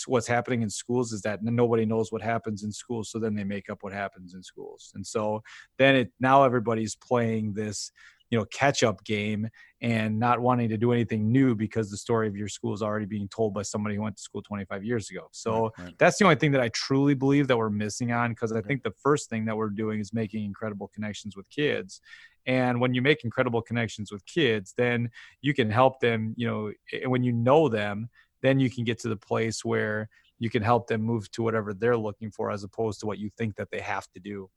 what's 0.06 0.26
happening 0.26 0.62
in 0.62 0.70
schools 0.70 1.12
is 1.12 1.22
that 1.22 1.42
nobody 1.42 1.86
knows 1.86 2.10
what 2.10 2.20
happens 2.20 2.64
in 2.64 2.72
schools. 2.72 3.10
So 3.10 3.20
then 3.20 3.34
they 3.34 3.44
make 3.44 3.70
up 3.70 3.82
what 3.82 3.92
happens 3.92 4.34
in 4.34 4.42
schools. 4.42 4.90
And 4.96 5.06
so 5.06 5.40
then 5.78 5.94
it 5.94 6.12
now 6.18 6.42
everybody's 6.42 6.96
playing 6.96 7.54
this 7.54 7.92
you 8.34 8.40
know 8.40 8.46
catch 8.46 8.82
up 8.82 9.04
game 9.04 9.48
and 9.80 10.18
not 10.18 10.40
wanting 10.40 10.68
to 10.68 10.76
do 10.76 10.90
anything 10.90 11.30
new 11.30 11.54
because 11.54 11.88
the 11.88 11.96
story 11.96 12.26
of 12.26 12.36
your 12.36 12.48
school 12.48 12.74
is 12.74 12.82
already 12.82 13.06
being 13.06 13.28
told 13.28 13.54
by 13.54 13.62
somebody 13.62 13.94
who 13.94 14.02
went 14.02 14.16
to 14.16 14.22
school 14.22 14.42
25 14.42 14.82
years 14.82 15.08
ago. 15.08 15.28
So 15.30 15.52
right, 15.78 15.84
right. 15.84 15.94
that's 15.98 16.18
the 16.18 16.24
only 16.24 16.34
thing 16.34 16.50
that 16.50 16.60
i 16.60 16.68
truly 16.70 17.14
believe 17.14 17.46
that 17.46 17.56
we're 17.56 17.70
missing 17.70 18.10
on 18.10 18.32
because 18.32 18.50
i 18.50 18.60
think 18.60 18.82
the 18.82 18.94
first 19.04 19.30
thing 19.30 19.44
that 19.44 19.56
we're 19.56 19.68
doing 19.68 20.00
is 20.00 20.12
making 20.12 20.44
incredible 20.44 20.90
connections 20.92 21.36
with 21.36 21.48
kids. 21.48 22.00
And 22.46 22.78
when 22.78 22.92
you 22.92 23.02
make 23.02 23.22
incredible 23.22 23.62
connections 23.62 24.10
with 24.10 24.26
kids 24.26 24.74
then 24.76 25.10
you 25.42 25.54
can 25.54 25.70
help 25.70 26.00
them 26.00 26.34
you 26.36 26.46
know 26.48 26.72
and 26.92 27.10
when 27.12 27.22
you 27.22 27.32
know 27.32 27.68
them 27.68 28.08
then 28.42 28.58
you 28.58 28.68
can 28.68 28.82
get 28.82 28.98
to 29.02 29.08
the 29.08 29.16
place 29.16 29.64
where 29.64 30.08
you 30.40 30.50
can 30.50 30.62
help 30.62 30.88
them 30.88 31.02
move 31.02 31.30
to 31.30 31.42
whatever 31.42 31.72
they're 31.72 31.96
looking 31.96 32.32
for 32.32 32.50
as 32.50 32.64
opposed 32.64 32.98
to 33.00 33.06
what 33.06 33.18
you 33.18 33.30
think 33.38 33.54
that 33.54 33.70
they 33.70 33.80
have 33.80 34.06
to 34.10 34.18
do 34.18 34.50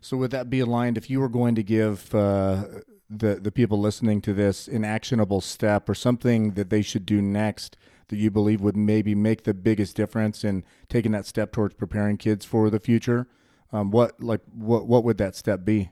so 0.00 0.16
would 0.16 0.30
that 0.30 0.50
be 0.50 0.60
aligned 0.60 0.96
if 0.96 1.10
you 1.10 1.20
were 1.20 1.28
going 1.28 1.54
to 1.54 1.62
give 1.62 2.14
uh, 2.14 2.64
the 3.08 3.36
the 3.36 3.52
people 3.52 3.80
listening 3.80 4.20
to 4.22 4.32
this 4.32 4.68
an 4.68 4.84
actionable 4.84 5.40
step 5.40 5.88
or 5.88 5.94
something 5.94 6.52
that 6.52 6.70
they 6.70 6.82
should 6.82 7.04
do 7.04 7.20
next 7.20 7.76
that 8.08 8.16
you 8.16 8.30
believe 8.30 8.60
would 8.60 8.76
maybe 8.76 9.14
make 9.14 9.44
the 9.44 9.54
biggest 9.54 9.96
difference 9.96 10.44
in 10.44 10.64
taking 10.88 11.12
that 11.12 11.26
step 11.26 11.52
towards 11.52 11.74
preparing 11.74 12.16
kids 12.16 12.44
for 12.44 12.68
the 12.68 12.80
future? 12.80 13.26
Um, 13.72 13.90
what 13.90 14.20
like 14.22 14.40
what 14.52 14.86
what 14.86 15.04
would 15.04 15.18
that 15.18 15.34
step 15.34 15.64
be? 15.64 15.90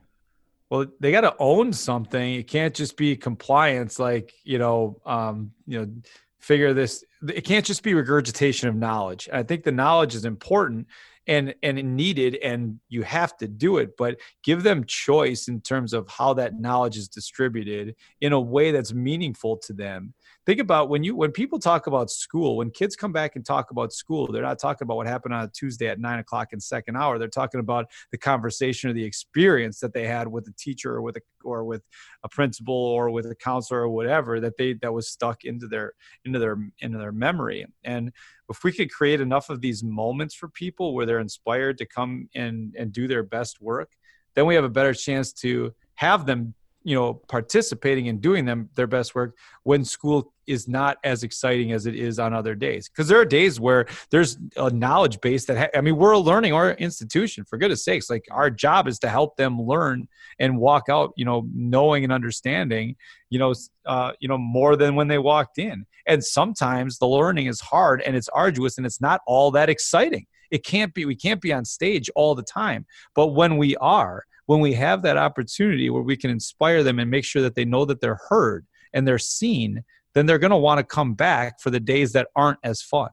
Well, 0.71 0.87
they 1.01 1.13
got 1.13 1.23
to 1.23 1.35
own 1.39 1.73
something. 1.73 2.35
It 2.35 2.47
can't 2.47 2.75
just 2.75 2.97
be 2.97 3.17
compliance. 3.17 3.99
Like 3.99 4.35
you 4.45 4.59
know, 4.59 5.01
um, 5.07 5.53
you 5.67 5.79
know, 5.79 5.93
figure 6.41 6.75
this. 6.75 7.05
It 7.27 7.43
can't 7.43 7.65
just 7.65 7.83
be 7.83 7.95
regurgitation 7.95 8.69
of 8.69 8.77
knowledge. 8.77 9.29
I 9.33 9.43
think 9.43 9.65
the 9.65 9.73
knowledge 9.73 10.15
is 10.15 10.25
important, 10.25 10.89
and 11.29 11.55
and 11.63 11.97
needed 11.97 12.37
and 12.37 12.81
you 12.89 13.03
have 13.03 13.37
to 13.37 13.47
do 13.47 13.77
it 13.77 13.91
but 13.97 14.17
give 14.43 14.63
them 14.63 14.85
choice 14.85 15.47
in 15.47 15.61
terms 15.61 15.93
of 15.93 16.09
how 16.09 16.35
that 16.35 16.59
knowledge 16.59 16.97
is 16.97 17.07
distributed 17.07 17.95
in 18.21 18.33
a 18.33 18.41
way 18.41 18.73
that's 18.73 18.95
meaningful 18.95 19.57
to 19.57 19.73
them 19.73 20.15
think 20.47 20.61
about 20.61 20.89
when 20.89 21.05
you 21.05 21.15
when 21.15 21.31
people 21.31 21.59
talk 21.59 21.87
about 21.87 22.11
school 22.11 22.57
when 22.57 22.71
kids 22.71 22.97
come 22.97 23.13
back 23.13 23.37
and 23.37 23.45
talk 23.45 23.71
about 23.71 23.93
school 23.93 24.31
they're 24.33 24.43
not 24.43 24.59
talking 24.59 24.85
about 24.85 24.97
what 24.97 25.07
happened 25.07 25.35
on 25.35 25.45
a 25.45 25.49
tuesday 25.49 25.89
at 25.89 26.01
nine 26.01 26.19
o'clock 26.19 26.53
in 26.53 26.61
second 26.61 26.97
hour. 26.97 27.19
They're 27.19 27.29
talking 27.29 27.61
about 27.61 27.87
the 28.11 28.19
conversation 28.19 28.91
or 28.91 28.93
the 28.93 29.05
experience 29.05 29.81
that 29.81 29.93
they 29.93 30.07
had 30.07 30.29
with 30.29 30.49
a 30.49 30.53
teacher 30.53 30.95
or 30.95 31.03
with 31.03 31.17
a 31.17 31.21
or 31.45 31.65
with 31.65 31.83
a 32.25 32.29
principal 32.29 32.75
or 32.75 33.11
with 33.11 33.27
a 33.27 33.35
counselor 33.35 33.81
or 33.81 33.89
whatever 33.89 34.41
that 34.41 34.57
they 34.57 34.75
that 34.75 34.93
was 34.93 35.09
stuck 35.09 35.45
into 35.45 35.67
their 35.67 35.93
into 36.25 36.39
their 36.39 36.57
into 36.81 36.99
their 36.99 37.13
memory. 37.13 37.67
And 37.85 38.13
if 38.49 38.65
we 38.65 38.73
could 38.73 38.91
create 38.91 39.21
enough 39.21 39.51
of 39.51 39.61
these 39.61 39.85
moments 39.85 40.35
for 40.35 40.49
people 40.49 40.95
where 40.95 41.07
they're 41.07 41.21
inspired 41.21 41.79
to 41.79 41.87
come 41.87 42.29
and 42.35 42.75
and 42.79 42.93
do 42.93 43.07
their 43.07 43.23
best 43.23 43.61
work 43.61 43.91
then 44.39 44.47
we 44.47 44.55
have 44.55 44.63
a 44.63 44.69
better 44.69 44.95
chance 44.95 45.33
to 45.33 45.75
have 45.97 46.25
them 46.25 46.55
you 46.85 46.95
know 46.95 47.15
participating 47.29 48.09
and 48.09 48.21
doing 48.21 48.45
them 48.45 48.69
their 48.75 48.87
best 48.87 49.15
work 49.15 49.37
when 49.65 49.85
school 49.85 50.33
is 50.47 50.67
not 50.67 50.97
as 51.05 51.23
exciting 51.23 51.73
as 51.73 51.87
it 51.87 51.95
is 51.95 52.19
on 52.19 52.33
other 52.33 52.55
days. 52.55 52.89
Because 52.89 53.07
there 53.07 53.21
are 53.21 53.25
days 53.25 53.61
where 53.61 53.87
there's 54.11 54.39
a 54.57 54.71
knowledge 54.71 55.21
base 55.21 55.45
that 55.45 55.59
ha- 55.59 55.79
i 55.79 55.81
mean 55.81 55.97
we're 55.97 56.13
a 56.13 56.19
learning 56.19 56.53
or 56.53 56.71
institution 56.73 57.45
for 57.45 57.59
goodness 57.59 57.85
sakes. 57.85 58.09
Like 58.09 58.25
our 58.31 58.51
job 58.51 58.89
is 58.89 58.99
to 59.01 59.09
help 59.09 59.37
them 59.37 59.61
learn 59.61 60.09
and 60.39 60.59
walk 60.59 60.85
out 60.89 61.13
you 61.17 61.25
know 61.25 61.47
knowing 61.53 62.05
and 62.05 62.13
understanding 62.13 62.97
you 63.31 63.39
know 63.39 63.55
uh, 63.87 64.13
you 64.21 64.29
know 64.29 64.39
more 64.39 64.77
than 64.77 64.95
when 64.95 65.09
they 65.09 65.19
walked 65.19 65.59
in. 65.59 65.85
And 66.07 66.25
sometimes 66.25 66.99
the 66.99 67.07
learning 67.09 67.47
is 67.47 67.61
hard 67.61 68.01
and 68.03 68.17
it's 68.17 68.29
arduous 68.31 68.79
and 68.79 68.87
it's 68.87 69.01
not 69.01 69.21
all 69.27 69.51
that 69.51 69.69
exciting. 69.69 70.27
It 70.51 70.65
can't 70.65 70.95
be 70.95 71.05
we 71.05 71.17
can't 71.17 71.41
be 71.41 71.53
on 71.53 71.65
stage 71.65 72.09
all 72.15 72.35
the 72.35 72.43
time. 72.43 72.87
But 73.15 73.29
when 73.29 73.59
we 73.59 73.77
are 73.77 74.25
when 74.49 74.61
we 74.61 74.73
have 74.73 75.03
that 75.03 75.19
opportunity 75.19 75.91
where 75.91 76.03
we 76.03 76.17
can 76.17 76.31
inspire 76.31 76.83
them 76.83 76.99
and 76.99 77.11
make 77.11 77.25
sure 77.25 77.43
that 77.43 77.55
they 77.55 77.67
know 77.67 77.85
that 77.85 78.01
they're 78.01 78.19
heard 78.31 78.67
and 78.95 79.07
they're 79.07 79.19
seen, 79.19 79.85
then 80.15 80.25
they're 80.25 80.39
going 80.39 80.51
to 80.51 80.57
want 80.57 80.79
to 80.79 80.85
come 80.85 81.13
back 81.13 81.61
for 81.61 81.69
the 81.69 81.79
days 81.79 82.13
that 82.13 82.29
aren't 82.35 82.59
as 82.65 82.81
fun. 82.81 83.11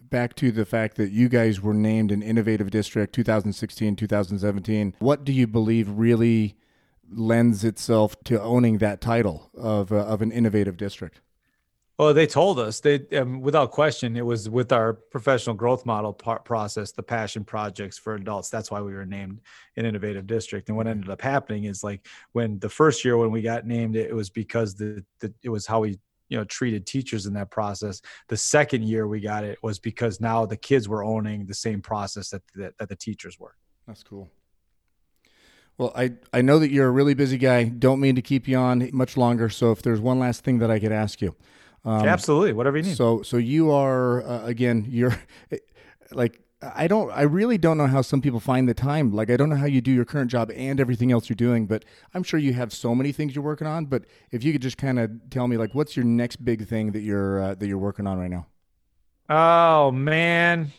Back 0.00 0.34
to 0.36 0.50
the 0.50 0.64
fact 0.64 0.96
that 0.96 1.12
you 1.12 1.28
guys 1.28 1.60
were 1.60 1.72
named 1.72 2.10
an 2.10 2.22
innovative 2.22 2.72
district 2.72 3.14
2016, 3.14 3.94
2017. 3.94 4.96
What 4.98 5.22
do 5.22 5.32
you 5.32 5.46
believe 5.46 5.88
really 5.88 6.56
lends 7.08 7.62
itself 7.62 8.16
to 8.24 8.42
owning 8.42 8.78
that 8.78 9.00
title 9.00 9.48
of, 9.56 9.92
uh, 9.92 9.98
of 9.98 10.22
an 10.22 10.32
innovative 10.32 10.76
district? 10.76 11.20
Well, 11.96 12.12
they 12.12 12.26
told 12.26 12.58
us 12.58 12.80
they, 12.80 13.06
um, 13.16 13.40
without 13.40 13.70
question, 13.70 14.16
it 14.16 14.26
was 14.26 14.50
with 14.50 14.72
our 14.72 14.94
professional 14.94 15.54
growth 15.54 15.86
model 15.86 16.12
process, 16.12 16.90
the 16.90 17.04
passion 17.04 17.44
projects 17.44 17.98
for 17.98 18.16
adults. 18.16 18.50
That's 18.50 18.68
why 18.68 18.80
we 18.80 18.92
were 18.92 19.06
named 19.06 19.40
an 19.76 19.86
innovative 19.86 20.26
district. 20.26 20.68
And 20.68 20.76
what 20.76 20.88
ended 20.88 21.08
up 21.08 21.22
happening 21.22 21.64
is 21.64 21.84
like 21.84 22.08
when 22.32 22.58
the 22.58 22.68
first 22.68 23.04
year 23.04 23.16
when 23.16 23.30
we 23.30 23.42
got 23.42 23.64
named, 23.64 23.94
it, 23.94 24.10
it 24.10 24.14
was 24.14 24.28
because 24.28 24.74
the, 24.74 25.04
the 25.20 25.32
it 25.44 25.50
was 25.50 25.66
how 25.66 25.80
we 25.80 25.98
you 26.28 26.36
know 26.36 26.44
treated 26.44 26.84
teachers 26.84 27.26
in 27.26 27.34
that 27.34 27.52
process. 27.52 28.02
The 28.26 28.36
second 28.36 28.82
year 28.82 29.06
we 29.06 29.20
got 29.20 29.44
it 29.44 29.62
was 29.62 29.78
because 29.78 30.20
now 30.20 30.46
the 30.46 30.56
kids 30.56 30.88
were 30.88 31.04
owning 31.04 31.46
the 31.46 31.54
same 31.54 31.80
process 31.80 32.30
that 32.30 32.42
that, 32.56 32.76
that 32.78 32.88
the 32.88 32.96
teachers 32.96 33.38
were. 33.38 33.54
That's 33.86 34.02
cool. 34.02 34.30
Well, 35.78 35.92
I, 35.96 36.12
I 36.32 36.40
know 36.40 36.58
that 36.60 36.70
you're 36.70 36.86
a 36.86 36.90
really 36.90 37.14
busy 37.14 37.36
guy. 37.38 37.64
Don't 37.64 38.00
mean 38.00 38.14
to 38.14 38.22
keep 38.22 38.46
you 38.46 38.56
on 38.56 38.88
much 38.92 39.16
longer. 39.16 39.48
So 39.48 39.72
if 39.72 39.82
there's 39.82 40.00
one 40.00 40.20
last 40.20 40.44
thing 40.44 40.58
that 40.60 40.70
I 40.70 40.78
could 40.78 40.92
ask 40.92 41.20
you, 41.20 41.34
um, 41.84 42.06
Absolutely, 42.06 42.52
whatever 42.52 42.78
you 42.78 42.84
need. 42.84 42.96
So, 42.96 43.22
so 43.22 43.36
you 43.36 43.70
are 43.70 44.22
uh, 44.22 44.46
again. 44.46 44.86
You're 44.88 45.16
like 46.12 46.40
I 46.74 46.86
don't. 46.86 47.10
I 47.10 47.22
really 47.22 47.58
don't 47.58 47.76
know 47.76 47.86
how 47.86 48.02
some 48.02 48.22
people 48.22 48.40
find 48.40 48.68
the 48.68 48.74
time. 48.74 49.12
Like 49.12 49.30
I 49.30 49.36
don't 49.36 49.48
know 49.48 49.56
how 49.56 49.66
you 49.66 49.80
do 49.80 49.90
your 49.90 50.04
current 50.04 50.30
job 50.30 50.50
and 50.54 50.80
everything 50.80 51.12
else 51.12 51.28
you're 51.28 51.34
doing. 51.34 51.66
But 51.66 51.84
I'm 52.14 52.22
sure 52.22 52.40
you 52.40 52.54
have 52.54 52.72
so 52.72 52.94
many 52.94 53.12
things 53.12 53.34
you're 53.34 53.44
working 53.44 53.66
on. 53.66 53.86
But 53.86 54.04
if 54.30 54.42
you 54.44 54.52
could 54.52 54.62
just 54.62 54.78
kind 54.78 54.98
of 54.98 55.10
tell 55.30 55.46
me, 55.48 55.56
like, 55.56 55.74
what's 55.74 55.96
your 55.96 56.04
next 56.04 56.36
big 56.44 56.66
thing 56.66 56.92
that 56.92 57.00
you're 57.00 57.42
uh, 57.42 57.54
that 57.56 57.66
you're 57.66 57.78
working 57.78 58.06
on 58.06 58.18
right 58.18 58.30
now? 58.30 58.46
Oh 59.28 59.90
man, 59.90 60.72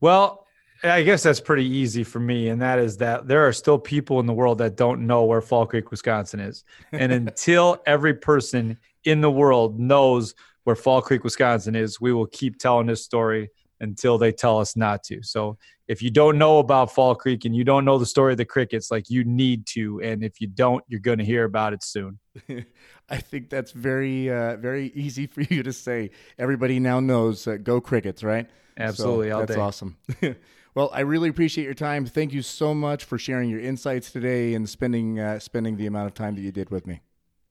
well, 0.00 0.46
I 0.82 1.02
guess 1.02 1.22
that's 1.22 1.40
pretty 1.40 1.66
easy 1.66 2.04
for 2.04 2.20
me, 2.20 2.48
and 2.48 2.60
that 2.62 2.78
is 2.78 2.96
that 2.98 3.26
there 3.26 3.46
are 3.46 3.52
still 3.52 3.78
people 3.78 4.20
in 4.20 4.26
the 4.26 4.32
world 4.32 4.58
that 4.58 4.76
don't 4.76 5.06
know 5.06 5.24
where 5.24 5.40
Fall 5.40 5.66
Creek, 5.66 5.90
Wisconsin 5.90 6.40
is, 6.40 6.64
and 6.92 7.12
until 7.12 7.82
every 7.86 8.14
person 8.14 8.78
in 9.04 9.20
the 9.20 9.30
world 9.30 9.78
knows 9.78 10.34
where 10.64 10.76
Fall 10.76 11.00
Creek, 11.00 11.24
Wisconsin 11.24 11.74
is, 11.74 12.00
we 12.00 12.12
will 12.12 12.26
keep 12.26 12.58
telling 12.58 12.86
this 12.86 13.04
story 13.04 13.50
until 13.80 14.18
they 14.18 14.32
tell 14.32 14.58
us 14.58 14.76
not 14.76 15.02
to. 15.04 15.22
So 15.22 15.56
if 15.86 16.02
you 16.02 16.10
don't 16.10 16.36
know 16.36 16.58
about 16.58 16.92
Fall 16.92 17.14
Creek 17.14 17.44
and 17.44 17.56
you 17.56 17.64
don't 17.64 17.84
know 17.84 17.98
the 17.98 18.06
story 18.06 18.32
of 18.32 18.38
the 18.38 18.44
crickets, 18.44 18.90
like 18.90 19.08
you 19.08 19.24
need 19.24 19.66
to, 19.68 20.00
and 20.02 20.22
if 20.22 20.40
you 20.40 20.46
don't, 20.46 20.84
you're 20.88 21.00
going 21.00 21.18
to 21.18 21.24
hear 21.24 21.44
about 21.44 21.72
it 21.72 21.82
soon. 21.82 22.18
I 23.08 23.16
think 23.16 23.48
that's 23.48 23.72
very, 23.72 24.30
uh, 24.30 24.56
very 24.56 24.92
easy 24.94 25.26
for 25.26 25.40
you 25.42 25.62
to 25.62 25.72
say. 25.72 26.10
Everybody 26.38 26.78
now 26.80 27.00
knows 27.00 27.46
uh, 27.46 27.56
go 27.56 27.80
crickets, 27.80 28.22
right? 28.22 28.46
Absolutely, 28.76 29.30
so 29.30 29.38
that's 29.38 29.54
day. 29.54 29.60
awesome. 29.60 29.96
well, 30.74 30.90
I 30.92 31.00
really 31.00 31.30
appreciate 31.30 31.64
your 31.64 31.74
time. 31.74 32.04
Thank 32.04 32.32
you 32.32 32.42
so 32.42 32.74
much 32.74 33.04
for 33.04 33.18
sharing 33.18 33.48
your 33.48 33.60
insights 33.60 34.12
today 34.12 34.54
and 34.54 34.68
spending 34.68 35.18
uh, 35.18 35.38
spending 35.40 35.76
the 35.76 35.86
amount 35.86 36.06
of 36.06 36.14
time 36.14 36.36
that 36.36 36.42
you 36.42 36.52
did 36.52 36.70
with 36.70 36.86
me. 36.86 37.00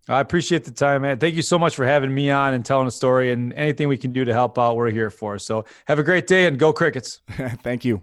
I 0.10 0.22
appreciate 0.22 0.64
the 0.64 0.72
time, 0.72 1.02
man. 1.02 1.20
Thank 1.20 1.36
you 1.36 1.42
so 1.42 1.60
much 1.60 1.76
for 1.76 1.86
having 1.86 2.14
me 2.14 2.30
on 2.30 2.54
and 2.54 2.66
telling 2.66 2.88
a 2.88 2.92
story 2.92 3.32
and 3.32 3.54
anything 3.54 3.88
we 3.88 3.98
can 3.98 4.14
do 4.14 4.24
to 4.26 4.34
help 4.34 4.58
out, 4.58 4.76
we're 4.76 4.92
here 4.92 5.10
for. 5.10 5.38
So 5.40 5.66
have 5.86 6.00
a 6.00 6.04
great 6.04 6.28
day 6.28 6.46
and 6.46 6.58
go 6.58 6.72
Crickets. 6.72 7.22
Thank 7.64 7.84
you. 7.84 8.02